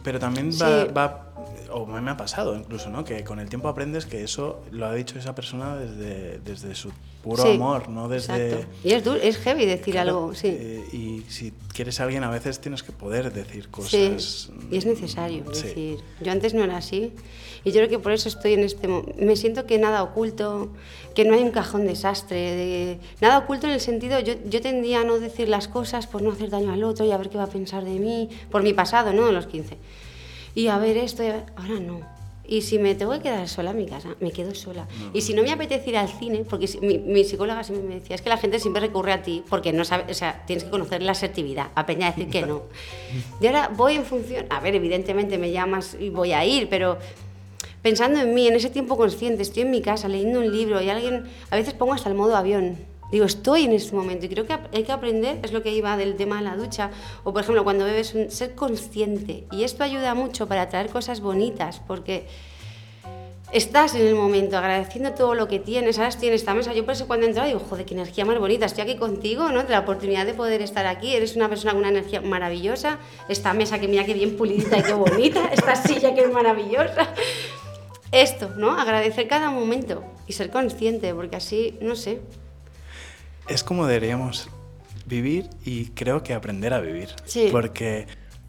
[0.03, 0.91] pero también va, Sí.
[0.95, 1.27] va-
[1.71, 3.03] o me ha pasado incluso, ¿no?
[3.03, 6.91] Que con el tiempo aprendes que eso lo ha dicho esa persona desde, desde su
[7.23, 8.49] puro Sí, amor, no desde...
[8.51, 8.67] Exacto.
[8.83, 10.47] Y es, duro, es heavy decir Claro, algo, sí.
[10.49, 14.49] eh, y si quieres a alguien, a veces tienes que poder decir Sí, cosas.
[14.71, 15.43] y es necesario.
[15.51, 15.67] Es Sí.
[15.67, 17.13] decir, yo antes no era así.
[17.63, 18.87] Y yo creo que por eso estoy en este.
[18.87, 20.69] Me siento que nada oculto,
[21.13, 22.35] que no hay un cajón desastre.
[22.37, 26.23] De, nada oculto en el sentido, yo, yo tendía a no decir las cosas por
[26.23, 28.63] no hacer daño al otro y a ver qué va a pensar de mí, por
[28.63, 29.27] mi pasado, ¿no?
[29.29, 29.77] En los 15.
[30.55, 32.01] Y a ver esto, y a ver- ahora no.
[32.51, 34.85] Y si me tengo que quedar sola en mi casa, me quedo sola.
[35.13, 38.13] Y si no me apetece ir al cine, porque mi, mi psicóloga siempre me decía,
[38.13, 40.69] es que la gente siempre recurre a ti porque no sabe, o sea, tienes que
[40.69, 42.63] conocer la asertividad, a peña decir que no.
[43.39, 46.97] Y ahora voy en función, a ver, evidentemente me llamas y voy a ir, pero
[47.81, 50.89] pensando en mí, en ese tiempo consciente, estoy en mi casa leyendo un libro y
[50.89, 52.75] alguien, a veces pongo hasta el modo avión.
[53.11, 55.97] Digo, estoy en este momento y creo que hay que aprender, es lo que iba
[55.97, 56.91] del tema de la ducha,
[57.23, 59.45] o por ejemplo cuando bebes, ser consciente.
[59.51, 62.25] Y esto ayuda mucho para traer cosas bonitas, porque
[63.51, 66.85] estás en el momento agradeciendo todo lo que tienes, ahora estoy en esta mesa, yo
[66.85, 69.63] por eso cuando entro digo, joder, qué energía más bonita, estoy aquí contigo, ¿no?
[69.63, 72.97] La oportunidad de poder estar aquí, eres una persona con una energía maravillosa,
[73.27, 77.09] esta mesa que mira qué bien pulidita y qué bonita, esta silla que es maravillosa.
[78.13, 78.71] Esto, ¿no?
[78.71, 82.19] Agradecer cada momento y ser consciente, porque así, no sé.
[83.47, 84.49] Es como deberíamos
[85.05, 87.09] vivir y creo que aprender a vivir.
[87.25, 87.49] Sí.
[87.51, 88.07] Porque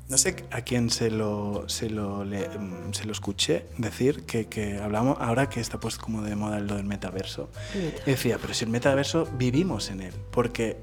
[0.08, 4.46] no sé a quién se lo, se lo, le- mm, se lo escuché decir que,
[4.46, 8.04] que hablamos, ahora que está puesto como de moda lo del metaverso, Metaverso.
[8.06, 10.76] decía, pero si el metaverso vivimos en él, porque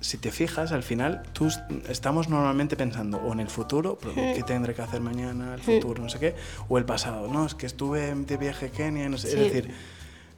[0.00, 1.48] si te fijas, al final tú
[1.88, 6.00] estamos normalmente pensando o en el futuro, pero qué tendré que hacer mañana, el futuro,
[6.02, 6.34] no sé qué,
[6.68, 9.36] o el pasado, no, es que estuve de viaje a Kenia, no sé, Sí.
[9.36, 9.74] es decir,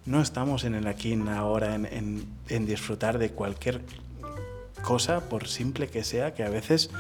[0.09, 3.83] no estamos en el aquí y ahora, en, en- en disfrutar de cualquier
[4.83, 6.91] cosa, por simple que sea, que a veces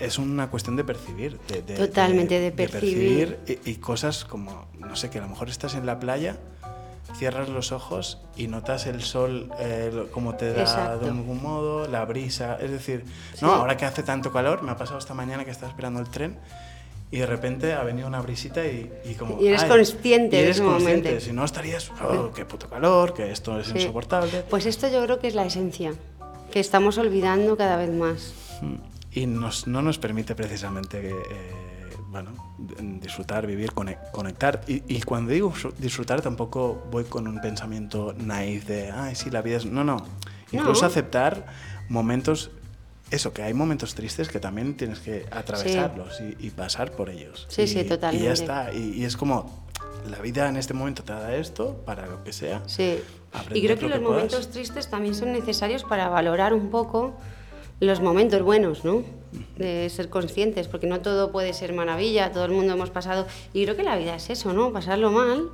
[0.00, 1.38] es una cuestión de percibir.
[1.48, 3.38] de- de- Totalmente, de percibir.
[3.46, 6.36] y, y cosas como, no sé, que a lo mejor estás en la playa,
[7.16, 11.04] cierras los ojos y notas el sol eh, como te da Exacto.
[11.04, 13.04] de algún modo, la brisa, es decir,
[13.34, 13.44] Sí.
[13.44, 16.08] no, ahora que hace tanto calor, me ha pasado esta mañana que estaba esperando el
[16.08, 16.38] tren
[17.12, 19.40] y de repente ha venido una brisita y, y como...
[19.40, 21.24] Y eres ay, consciente y de eres ese consciente, momento.
[21.24, 23.78] si no estarías, oh, qué puto calor, que esto es Sí.
[23.78, 24.44] insoportable.
[24.48, 25.92] Pues esto yo creo que es la esencia,
[26.52, 28.34] que estamos olvidando cada vez más.
[28.62, 28.74] Mm.
[29.12, 31.14] Y nos, no nos permite precisamente, eh,
[32.10, 32.30] bueno,
[33.00, 34.60] disfrutar, vivir, cone- conectar.
[34.68, 39.42] Y, y cuando digo disfrutar tampoco voy con un pensamiento naif de, ay, sí, la
[39.42, 39.66] vida es...
[39.66, 39.96] No, no.
[40.52, 40.86] Incluso No.
[40.88, 41.46] aceptar
[41.88, 42.50] momentos,
[43.10, 47.46] eso, que hay momentos tristes que también tienes que atravesarlos y, y pasar por ellos.
[47.48, 48.32] Sí, y, sí, Y ya totalmente.
[48.32, 48.72] está.
[48.72, 49.64] Y, y es como,
[50.08, 52.62] la vida en este momento te da esto, para lo que sea.
[52.66, 53.00] Sí.
[53.54, 54.02] Y creo que lo los puedas.
[54.02, 57.14] momentos tristes también son necesarios para valorar un poco
[57.80, 59.02] los momentos buenos, ¿no?
[59.56, 63.26] De ser conscientes, porque no todo puede ser maravilla, todo el mundo hemos pasado.
[63.52, 64.72] Y creo que la vida es eso, ¿no?
[64.72, 65.48] Pasarlo mal,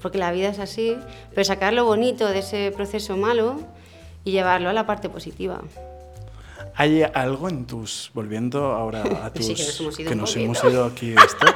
[0.00, 0.96] porque la vida es así,
[1.30, 3.60] pero sacar lo bonito de ese proceso malo
[4.24, 5.62] y llevarlo a la parte positiva.
[6.76, 9.46] ¿Hay algo en tus, volviendo ahora a tus...
[9.46, 11.46] Sí, que nos hemos ido que nos hemos ido aquí de esto,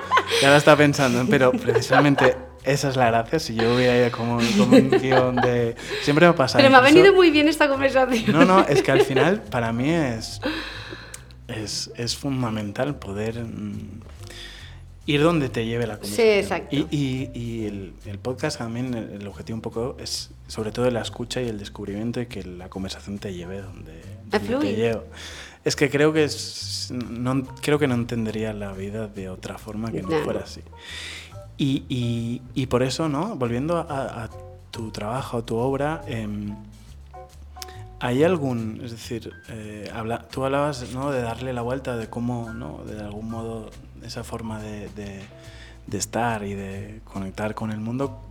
[0.41, 4.39] y ahora está pensando, pero precisamente esa es la gracia, si yo hubiera ido como,
[4.57, 5.75] como un guion de...
[6.03, 6.59] Siempre me pasa...
[6.59, 8.31] Pero me ha venido muy bien esta conversación.
[8.33, 10.41] No, no, es que al final para mí es,
[11.49, 14.01] es, es fundamental poder mm,
[15.07, 16.39] ir donde te lleve la Sí, conversación.
[16.39, 16.77] exacto.
[16.77, 20.91] Y, y- y el, el podcast también, el, el objetivo un poco es sobre todo
[20.91, 25.03] la escucha y el descubrimiento y que la conversación te lleve donde, donde te lleve.
[25.65, 29.93] Es que creo que es, no, creo que no entendería la vida de otra forma
[29.93, 30.63] que no fuera así.
[31.59, 33.37] Y, y- y por eso, ¿no?
[33.37, 34.31] Volviendo a, a
[34.71, 36.55] tu trabajo, a tu obra, em,
[38.01, 41.11] ¿hay algún, es decir, eh, habla- tú hablabas ¿no?
[41.11, 42.85] de darle la vuelta, de cómo, ¿no?
[42.85, 43.71] de algún modo,
[44.05, 45.21] esa forma de, de-
[45.87, 48.23] de estar y de conectar con el mundo,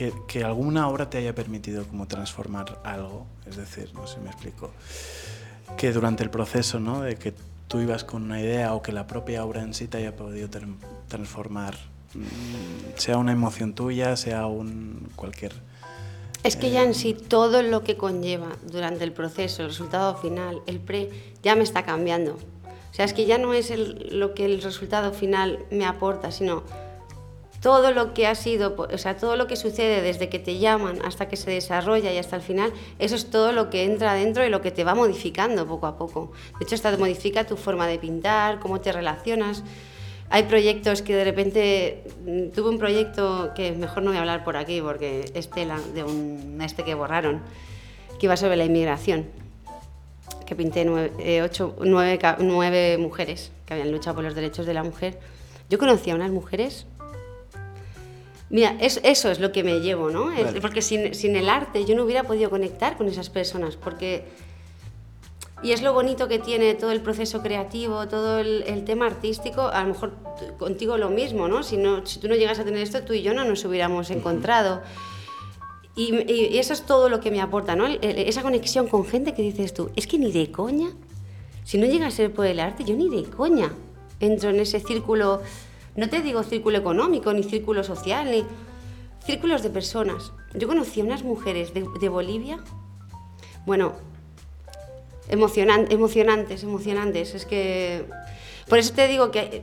[0.00, 3.26] que, que alguna obra te haya permitido como transformar algo?
[3.46, 4.70] Es decir, no sé si me explico,
[5.76, 7.02] que durante el proceso, ¿no?
[7.02, 7.34] De que
[7.68, 10.48] tú ibas con una idea o que la propia obra en sí te haya podido
[10.48, 10.76] tran-
[11.08, 11.74] transformar,
[12.14, 15.52] mm, sea una emoción tuya, sea un cualquier...
[16.44, 20.62] Es que ya en sí todo lo que conlleva durante el proceso, el resultado final,
[20.66, 21.10] el pre,
[21.42, 22.32] ya me está cambiando.
[22.90, 26.32] O sea, es que ya no es el- lo que el resultado final me aporta,
[26.32, 26.62] sino
[27.60, 30.98] todo lo que ha sido, o sea, todo lo que sucede desde que te llaman
[31.04, 34.44] hasta que se desarrolla y hasta el final, eso es todo lo que entra dentro
[34.46, 36.32] y lo que te va modificando poco a poco.
[36.58, 39.62] De hecho, hasta te modifica tu forma de pintar, cómo te relacionas.
[40.30, 44.42] Hay proyectos que de repente mm, tuve un proyecto que mejor no voy a hablar
[44.44, 47.42] por aquí porque es de un este que borraron,
[48.18, 49.26] que iba sobre la inmigración,
[50.46, 54.82] que pinté nueve, eh, ocho- nueve mujeres que habían luchado por los derechos de la
[54.82, 55.18] mujer.
[55.68, 56.86] Yo conocía a unas mujeres
[58.50, 60.26] Mira, es- eso es lo que me llevo, ¿no?
[60.26, 60.60] Vale.
[60.60, 64.24] Porque sin, sin el arte yo no hubiera podido conectar con esas personas, porque...
[65.62, 69.68] Y es lo bonito que tiene todo el proceso creativo, todo el, el tema artístico,
[69.68, 70.14] a lo mejor
[70.58, 71.62] contigo lo mismo, ¿no?
[71.62, 74.10] Si, no, si tú no llegas a tener esto, tú y yo no nos hubiéramos
[74.10, 74.80] encontrado.
[75.94, 77.84] Y eso es todo lo que me aporta, ¿no?
[77.86, 80.88] El- el- esa conexión con gente que dices tú, es que ni de coña,
[81.64, 83.70] si no llega a ser por el arte, yo ni de coña
[84.18, 85.42] entro en ese círculo,
[85.96, 88.44] no te digo círculo económico, ni círculo social, ni
[89.24, 90.32] círculos de personas.
[90.54, 92.58] Yo conocí a unas mujeres de, de Bolivia,
[93.66, 93.92] bueno,
[95.28, 97.34] emocionan- emocionantes, emocionantes.
[97.34, 98.04] Es que,
[98.68, 99.62] por eso te digo que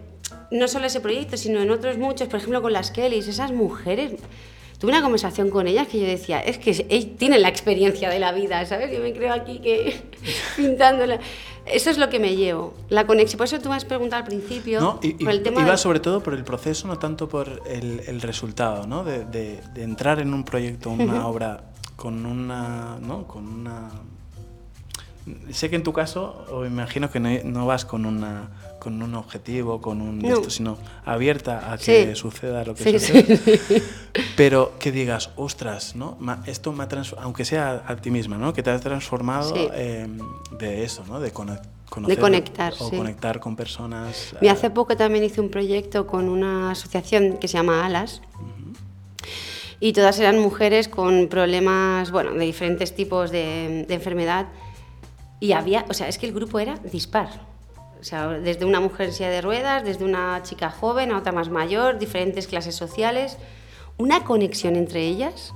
[0.51, 4.13] no solo ese proyecto, sino en otros muchos, por ejemplo con las Kellys, esas mujeres.
[4.80, 8.19] Tuve una conversación con ellas que yo decía, es que ellas tienen la experiencia de
[8.19, 8.91] la vida, ¿sabes?
[8.95, 9.99] Yo me creo aquí que
[10.55, 11.19] pintándola.
[11.65, 13.38] Eso es lo que me llevo, la conexión.
[13.39, 14.99] Por eso tú me has preguntado al principio, ¿no?
[15.01, 18.01] Y, por el tema iba de- sobre todo por el proceso, no tanto por el,
[18.07, 19.03] el resultado, ¿no?
[19.03, 21.63] De, de- de entrar en un proyecto, una obra
[21.95, 23.28] con una, ¿no?
[23.28, 23.89] Con una...
[25.51, 28.49] Sé que en tu caso, o imagino que no, no vas con una
[28.80, 30.36] con un objetivo, con un de No.
[30.36, 32.15] esto, sino abierta a que Sí.
[32.15, 33.38] suceda lo que Sí, suceda.
[33.38, 33.84] sí.
[34.38, 36.17] Pero que digas, ostras, ¿no?
[36.45, 36.88] Esto me ha
[37.19, 38.53] aunque sea a ti misma, ¿no?
[38.53, 40.07] Que te has transformado eh,
[40.59, 41.19] de eso, ¿no?
[41.19, 41.59] De, cono-
[41.89, 42.97] conocer conectar, o sí.
[42.97, 44.34] conectar con personas.
[44.41, 48.21] Y eh, hace poco también hice un proyecto con una asociación que se llama Alas.
[49.80, 54.47] Y todas eran mujeres con problemas, bueno, de diferentes tipos de, de enfermedad.
[55.39, 57.30] Y había, o sea, es que el grupo era dispar.
[57.99, 61.31] O sea, desde una mujer en silla de ruedas, desde una chica joven a otra
[61.31, 63.37] más mayor, diferentes clases sociales.
[63.97, 65.53] Una conexión entre ellas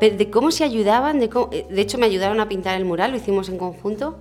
[0.00, 3.16] de cómo se ayudaban, de, cómo- de hecho me ayudaron a pintar el mural, lo
[3.16, 4.18] hicimos en conjunto.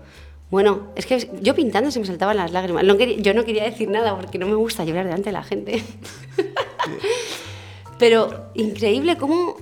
[0.49, 2.83] Bueno, es que yo pintando se me saltaban las lágrimas.
[2.83, 5.43] No quería- yo no quería decir nada porque no me gusta llorar delante de la
[5.43, 5.83] gente.
[7.99, 9.55] Pero increíble cómo,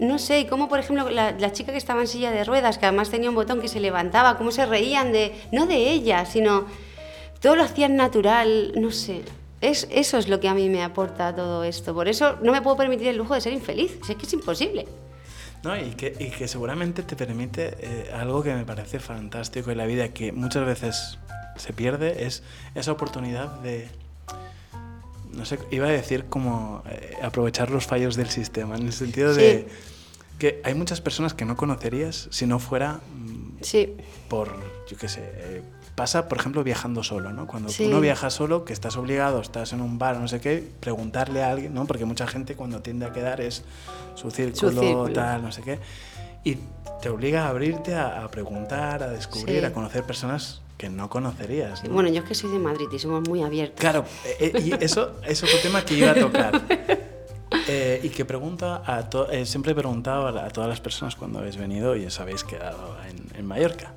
[0.00, 2.86] no sé, cómo por ejemplo la, la chica que estaba en silla de ruedas, que
[2.86, 6.66] además tenía un botón que se levantaba, cómo se reían de, no de ella, sino
[7.40, 9.22] todo lo hacían natural, no sé.
[9.60, 11.94] Es, eso es lo que a mí me aporta todo esto.
[11.94, 13.98] Por eso no me puedo permitir el lujo de ser infeliz.
[14.04, 14.86] Si es que es imposible.
[15.62, 19.76] No, y que, y que seguramente te permite eh, algo que me parece fantástico en
[19.76, 21.18] la vida, que muchas veces
[21.56, 22.42] se pierde, es
[22.74, 23.88] esa oportunidad de,
[25.32, 29.34] no sé, iba a decir como eh, aprovechar los fallos del sistema, en el sentido
[29.34, 29.68] de
[30.38, 33.94] que hay muchas personas que no conocerías si no fuera mm, Sí.
[34.28, 34.56] Por,
[34.88, 35.62] yo qué sé, eh,
[35.94, 37.46] pasa, por ejemplo, viajando solo, ¿no?
[37.46, 37.84] Cuando Sí.
[37.84, 41.50] uno viaja solo, que estás obligado, estás en un bar, no sé qué, preguntarle a
[41.50, 41.84] alguien, ¿no?
[41.86, 43.64] Porque mucha gente cuando tiende a quedar es
[44.14, 45.12] su círculo, círculo.
[45.12, 45.78] tal, no sé qué.
[46.42, 46.56] Y
[47.02, 49.64] te obliga a abrirte a, a preguntar, a descubrir, Sí.
[49.66, 51.84] a conocer personas que no conocerías.
[51.84, 51.90] ¿no?
[51.92, 53.78] Bueno, yo es que soy de Madrid y somos muy abiertos.
[53.78, 56.62] Claro, eh, eh, y eso es otro tema que iba a tocar.
[57.68, 60.80] Eh, y que pregunta a to- eh, siempre he preguntado a, la- a todas las
[60.80, 63.92] personas cuando habéis venido y os habéis quedado en, en Mallorca.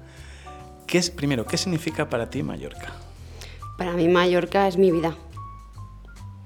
[0.85, 2.91] ¿Qué es, primero, qué significa para ti Mallorca?
[3.77, 5.15] Para mí Mallorca es mi vida.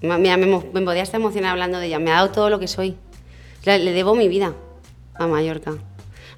[0.02, 1.98] Mira, me, me podía estar emocionada hablando de ella.
[1.98, 2.96] Me ha dado todo lo que soy.
[3.66, 4.54] Le, le debo mi vida
[5.16, 5.74] a Mallorca.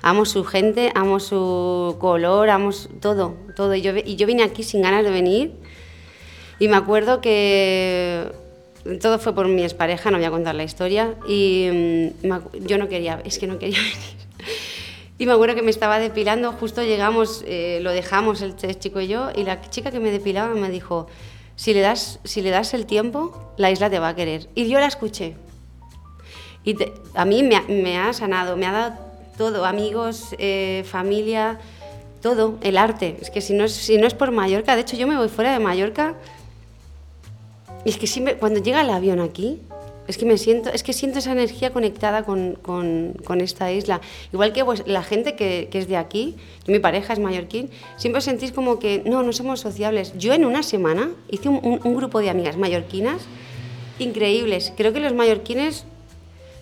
[0.02, 3.76] Amo su gente, amo su color, amo su- todo, todo.
[3.76, 5.54] Y yo, y yo vine aquí sin ganas de venir.
[6.58, 8.32] Y me acuerdo que
[9.02, 11.16] todo fue por mi expareja, no voy a contar la historia.
[11.28, 14.20] Y mm, me yo no quería, es que no quería venir.
[15.18, 19.02] Y me acuerdo que me estaba depilando, justo llegamos, eh, lo dejamos el ch- chico
[19.02, 21.08] y yo, y la chica que me depilaba me dijo,
[21.58, 24.48] si le, das, si le das el tiempo, la isla te va a querer.
[24.56, 25.36] Y yo la escuché.
[26.64, 29.09] Y te- a mí me me ha sanado, me ha dado
[29.40, 31.58] todo, amigos, eh, familia,
[32.22, 33.16] todo, el arte.
[33.22, 35.30] Es que si no es, si no es por Mallorca, de hecho yo me voy
[35.30, 36.16] fuera de Mallorca
[37.86, 39.62] y es que siempre, cuando llega el avión aquí,
[40.10, 44.02] es que me siento, es que siento esa energía conectada con, con- con esta isla.
[44.34, 46.36] Igual que pues, la gente que, que es de aquí,
[46.68, 50.12] mi pareja es mallorquín, siempre sentís como que no, no somos sociables.
[50.18, 53.22] Yo en una semana hice un, un- un grupo de amigas mallorquinas
[54.00, 54.74] increíbles.
[54.76, 55.86] Creo que los mallorquines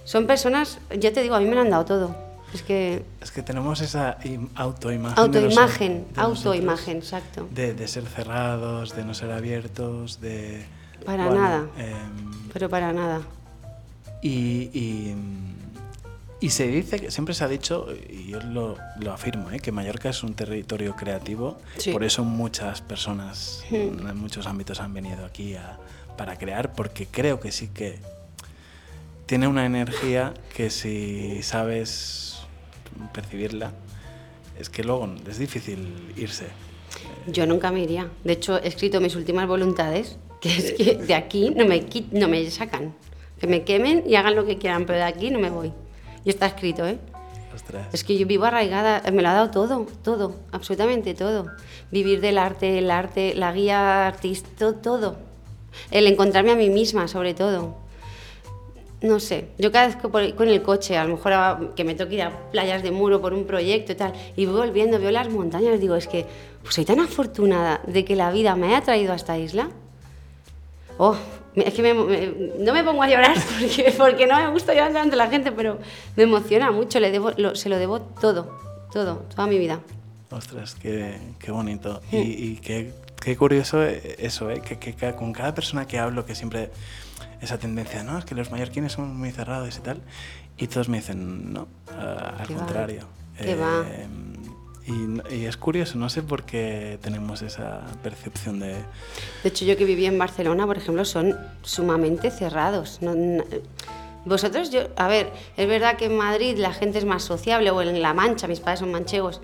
[0.06, 2.27] son personas, ya te digo, a mí me lo han dado todo.
[2.58, 5.16] Es que Es que tenemos esa im- autoimagen.
[5.32, 7.47] de autoimagen, de autoimagen, exacto.
[7.51, 10.66] De, de ser cerrados, de no ser abiertos, de...
[11.05, 11.68] Para bueno, nada.
[11.78, 13.22] em, Pero para nada.
[14.22, 15.16] Y, y,
[16.39, 19.60] y se dice, que siempre se ha dicho, y yo lo, lo afirmo, ¿eh?
[19.60, 21.91] que Mallorca es un territorio creativo, Sí.
[21.91, 24.08] por eso muchas personas Hmm.
[24.08, 25.78] en muchos ámbitos han venido aquí a-
[26.18, 27.99] para crear, porque creo que sí que
[29.28, 32.27] tiene una energía que si sabes
[33.14, 33.74] percibirla,
[34.60, 36.48] es que luego es difícil irse.
[37.28, 38.10] Yo nunca me iría.
[38.24, 42.28] De hecho, he escrito mis últimas voluntades, que es que de aquí no me, no
[42.28, 42.95] me sacan.
[43.39, 45.72] Que me quemen y hagan lo que quieran, pero de aquí no me voy.
[46.26, 46.98] Y está escrito, ¿eh?
[47.54, 47.88] Ostras.
[47.93, 51.48] Es que yo vivo arraigada, me lo ha dado todo, todo, absolutamente todo.
[51.91, 55.18] Vivir del arte, el arte, la guía artista, todo.
[55.91, 57.76] El encontrarme a mí misma, sobre todo.
[59.02, 61.84] No sé, yo cada vez que por- con el coche, a lo mejor a- que
[61.84, 64.98] me toque ir a playas de muro por un proyecto y tal, y voy volviendo,
[65.00, 66.26] veo las montañas, digo, es que
[66.64, 69.70] pues soy tan afortunada de que la vida me haya traído a esta isla.
[70.98, 71.16] Oh,
[71.56, 74.89] es que me- me- no me pongo a llorar porque, porque no me gusta llorar
[74.89, 75.78] delante de la gente, pero
[76.16, 78.58] me emociona mucho, le debo, lo- se lo debo todo,
[78.91, 79.80] todo, toda mi vida.
[80.32, 82.02] Ostras, qué, qué bonito.
[82.12, 82.91] Y, y qué,
[83.22, 84.60] qué curioso eso, ¿eh?
[84.62, 86.72] que, que con cada persona que hablo, que siempre
[87.42, 88.18] esa tendencia, ¿no?
[88.18, 90.02] Es que los mallorquines somos muy cerrados y tal.
[90.58, 93.02] Y todos me dicen, no, al va, contrario.
[93.62, 93.86] va.
[94.88, 98.74] Y, n- y es curioso, no sé por qué tenemos esa percepción de...
[99.44, 103.00] De hecho, yo que viví en Barcelona, por ejemplo, son sumamente cerrados.
[103.02, 103.44] No- no-
[104.26, 107.82] vosotros, yo, a ver, es verdad que en Madrid la gente es más sociable, o
[107.82, 109.42] en La Mancha, mis padres son manchegos.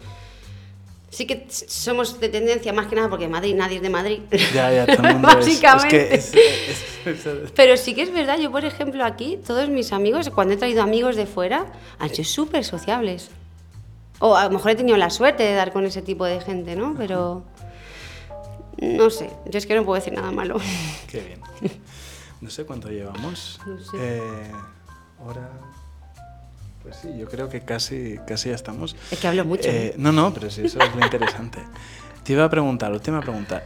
[1.14, 4.20] Sí que somos de tendencia más que nada porque Madrid nadie es de Madrid.
[4.54, 6.16] Ya, ya, todo el mundo Básicamente.
[6.16, 9.94] Es, que es- es- Pero sí que es verdad, yo por ejemplo aquí, todos mis
[9.94, 11.68] amigos, cuando he traído amigos de fuera,
[12.00, 13.30] han sido súper sociables.
[14.20, 16.76] O a lo mejor he tenido la suerte de dar con ese tipo de gente,
[16.76, 16.96] ¿no?
[16.98, 17.44] Pero
[18.82, 20.58] no sé, yo es que no puedo decir nada malo.
[21.08, 21.42] Qué bien.
[22.42, 23.58] No sé cuánto llevamos.
[23.66, 23.98] No sé.
[23.98, 24.52] Eh,
[25.22, 25.50] ahora...
[26.84, 28.96] Pues sí, yo creo que casi, casi ya estamos.
[29.10, 29.70] Es que hablo mucho.
[29.70, 31.60] Eh, no, no, pero sí, eso es lo interesante.
[32.24, 33.64] Te iba a preguntar, última pregunta.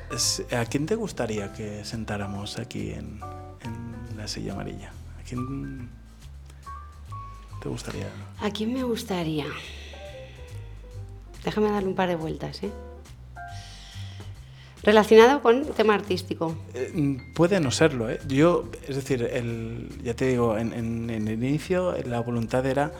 [0.51, 3.19] ¿A quién te gustaría que sentáramos aquí en,
[3.63, 4.91] en la silla amarilla?
[5.19, 5.89] ¿A quién
[7.61, 8.07] te gustaría?
[8.39, 9.45] ¿A quién me gustaría?
[11.43, 12.71] Déjame darle un par de vueltas, ¿eh?
[14.83, 16.55] Relacionado con tema artístico.
[16.73, 18.19] Eh, puede no serlo, ¿eh?
[18.27, 22.91] Yo, es decir, el, ya te digo, en, en- en el inicio la voluntad era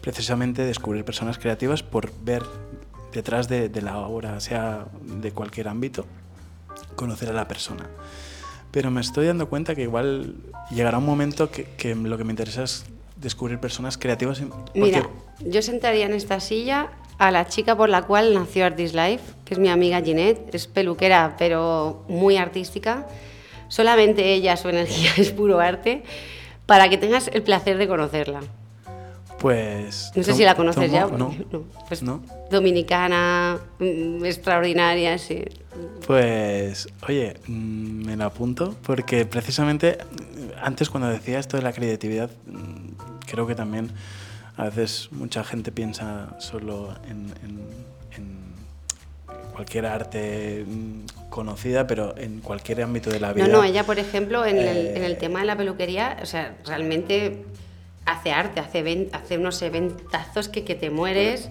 [0.00, 2.42] precisamente descubrir personas creativas por ver
[3.12, 6.06] detrás de, de la obra, sea de cualquier ámbito,
[6.96, 7.86] conocer a la persona.
[8.70, 10.36] Pero me estoy dando cuenta que igual
[10.70, 12.84] llegará un momento que, que lo que me interesa es
[13.16, 14.40] descubrir personas creativas.
[14.40, 15.08] porque- Mira,
[15.44, 19.54] yo sentaría en esta silla a la chica por la cual nació Artist Life, que
[19.54, 23.06] es mi amiga Ginette, es peluquera pero muy artística.
[23.68, 26.02] Solamente ella, su energía es puro arte,
[26.66, 28.40] para que tengas el placer de conocerla.
[29.38, 30.12] Pues...
[30.14, 31.06] No sé si la conoces ya.
[31.06, 31.34] No,
[31.88, 32.22] Pues no.
[32.50, 35.44] Dominicana, mm, extraordinaria, sí.
[36.06, 39.98] Pues, oye, mm, me la apunto porque precisamente
[40.60, 43.90] antes cuando decía esto de la creatividad, mm, creo que también
[44.56, 47.86] a veces mucha gente piensa solo en, en-
[48.16, 48.46] en
[49.52, 53.46] cualquier arte mm, conocida, pero en cualquier ámbito de la vida.
[53.46, 56.26] No, no, ella, por ejemplo, en, el, en el Eh, tema de la peluquería, o
[56.26, 57.44] sea, realmente
[58.04, 61.48] hace arte, hace, ven- hace unos eventazos que, que te mueres.